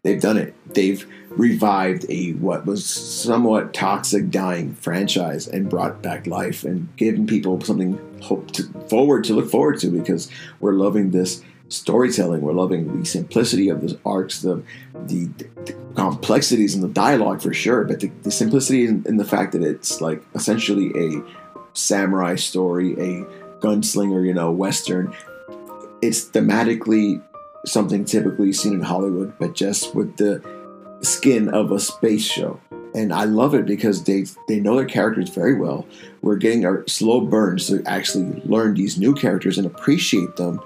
They've 0.07 0.21
done 0.21 0.37
it. 0.37 0.55
They've 0.73 1.05
revived 1.31 2.05
a 2.07 2.31
what 2.35 2.65
was 2.65 2.85
somewhat 2.85 3.73
toxic, 3.73 4.29
dying 4.29 4.73
franchise 4.73 5.49
and 5.49 5.69
brought 5.69 6.01
back 6.01 6.25
life 6.25 6.63
and 6.63 6.87
given 6.95 7.27
people 7.27 7.59
something 7.59 7.99
hope 8.21 8.49
to 8.51 8.63
forward 8.87 9.25
to 9.25 9.33
look 9.33 9.51
forward 9.51 9.79
to 9.79 9.87
because 9.87 10.31
we're 10.61 10.71
loving 10.71 11.11
this 11.11 11.43
storytelling. 11.67 12.39
We're 12.39 12.53
loving 12.53 13.01
the 13.01 13.05
simplicity 13.05 13.67
of 13.67 13.81
the 13.81 13.99
arcs, 14.05 14.43
the 14.43 14.63
the, 15.07 15.25
the 15.65 15.75
complexities 15.95 16.73
in 16.73 16.79
the 16.79 16.87
dialogue 16.87 17.41
for 17.41 17.53
sure, 17.53 17.83
but 17.83 17.99
the, 17.99 18.09
the 18.23 18.31
simplicity 18.31 18.85
in, 18.85 19.03
in 19.05 19.17
the 19.17 19.25
fact 19.25 19.51
that 19.51 19.61
it's 19.61 19.99
like 19.99 20.23
essentially 20.35 20.93
a 20.95 21.21
samurai 21.73 22.35
story, 22.35 22.93
a 22.93 23.25
gunslinger, 23.59 24.25
you 24.25 24.33
know, 24.33 24.51
western. 24.51 25.13
It's 26.01 26.29
thematically 26.29 27.21
something 27.65 28.05
typically 28.05 28.53
seen 28.53 28.73
in 28.73 28.81
Hollywood, 28.81 29.33
but 29.39 29.55
just 29.55 29.95
with 29.95 30.17
the 30.17 30.41
skin 31.01 31.49
of 31.49 31.71
a 31.71 31.79
space 31.79 32.25
show. 32.25 32.59
And 32.95 33.13
I 33.13 33.25
love 33.25 33.53
it 33.53 33.65
because 33.65 34.03
they 34.03 34.25
they 34.47 34.59
know 34.59 34.75
their 34.75 34.85
characters 34.85 35.29
very 35.29 35.53
well. 35.53 35.85
We're 36.21 36.37
getting 36.37 36.65
our 36.65 36.87
slow 36.87 37.21
burns 37.21 37.67
to 37.67 37.83
actually 37.85 38.41
learn 38.45 38.73
these 38.73 38.97
new 38.97 39.13
characters 39.13 39.57
and 39.57 39.67
appreciate 39.67 40.35
them 40.35 40.59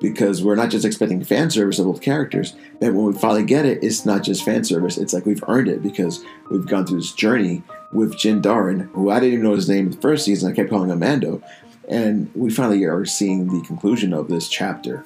because 0.00 0.42
we're 0.42 0.54
not 0.54 0.70
just 0.70 0.84
expecting 0.84 1.22
fan 1.24 1.50
service 1.50 1.78
of 1.78 1.86
old 1.86 2.02
characters. 2.02 2.54
But 2.80 2.94
when 2.94 3.06
we 3.06 3.12
finally 3.12 3.44
get 3.44 3.64
it, 3.64 3.82
it's 3.82 4.06
not 4.06 4.22
just 4.22 4.44
fan 4.44 4.64
service. 4.64 4.98
It's 4.98 5.12
like 5.12 5.26
we've 5.26 5.44
earned 5.48 5.68
it 5.68 5.82
because 5.82 6.24
we've 6.50 6.66
gone 6.66 6.86
through 6.86 7.00
this 7.00 7.12
journey 7.12 7.62
with 7.92 8.16
Jin 8.16 8.42
Djarin, 8.42 8.90
who 8.92 9.10
I 9.10 9.20
didn't 9.20 9.34
even 9.34 9.44
know 9.44 9.54
his 9.54 9.68
name 9.68 9.86
in 9.86 9.92
the 9.92 10.00
first 10.00 10.24
season. 10.24 10.50
I 10.50 10.54
kept 10.54 10.70
calling 10.70 10.90
him 10.90 10.98
Mando. 10.98 11.42
And 11.88 12.30
we 12.34 12.50
finally 12.50 12.84
are 12.84 13.04
seeing 13.04 13.46
the 13.46 13.66
conclusion 13.66 14.12
of 14.12 14.28
this 14.28 14.48
chapter 14.48 15.04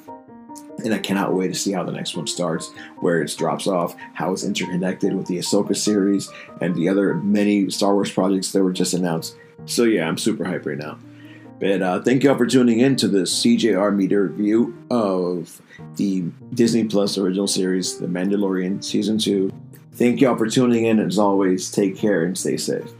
and 0.84 0.94
I 0.94 0.98
cannot 0.98 1.34
wait 1.34 1.48
to 1.48 1.54
see 1.54 1.72
how 1.72 1.82
the 1.84 1.92
next 1.92 2.16
one 2.16 2.26
starts, 2.26 2.70
where 2.98 3.20
it 3.20 3.34
drops 3.36 3.66
off, 3.66 3.96
how 4.14 4.32
it's 4.32 4.44
interconnected 4.44 5.14
with 5.14 5.26
the 5.26 5.38
Ahsoka 5.38 5.76
series 5.76 6.30
and 6.60 6.74
the 6.74 6.88
other 6.88 7.14
many 7.14 7.70
Star 7.70 7.94
Wars 7.94 8.10
projects 8.10 8.52
that 8.52 8.62
were 8.62 8.72
just 8.72 8.94
announced. 8.94 9.36
So 9.66 9.84
yeah, 9.84 10.08
I'm 10.08 10.18
super 10.18 10.44
hyped 10.44 10.66
right 10.66 10.78
now. 10.78 10.98
But 11.60 11.82
uh, 11.82 12.02
thank 12.02 12.22
y'all 12.22 12.38
for 12.38 12.46
tuning 12.46 12.78
in 12.78 12.94
to 12.96 13.08
the 13.08 13.22
CJR 13.22 13.94
media 13.94 14.20
review 14.20 14.76
of 14.90 15.60
the 15.96 16.22
Disney 16.54 16.84
Plus 16.84 17.18
original 17.18 17.48
series, 17.48 17.98
The 17.98 18.06
Mandalorian 18.06 18.82
Season 18.84 19.18
2. 19.18 19.52
Thank 19.94 20.20
y'all 20.20 20.36
for 20.36 20.48
tuning 20.48 20.84
in. 20.84 21.00
As 21.00 21.18
always, 21.18 21.70
take 21.70 21.96
care 21.96 22.22
and 22.22 22.38
stay 22.38 22.56
safe. 22.56 22.92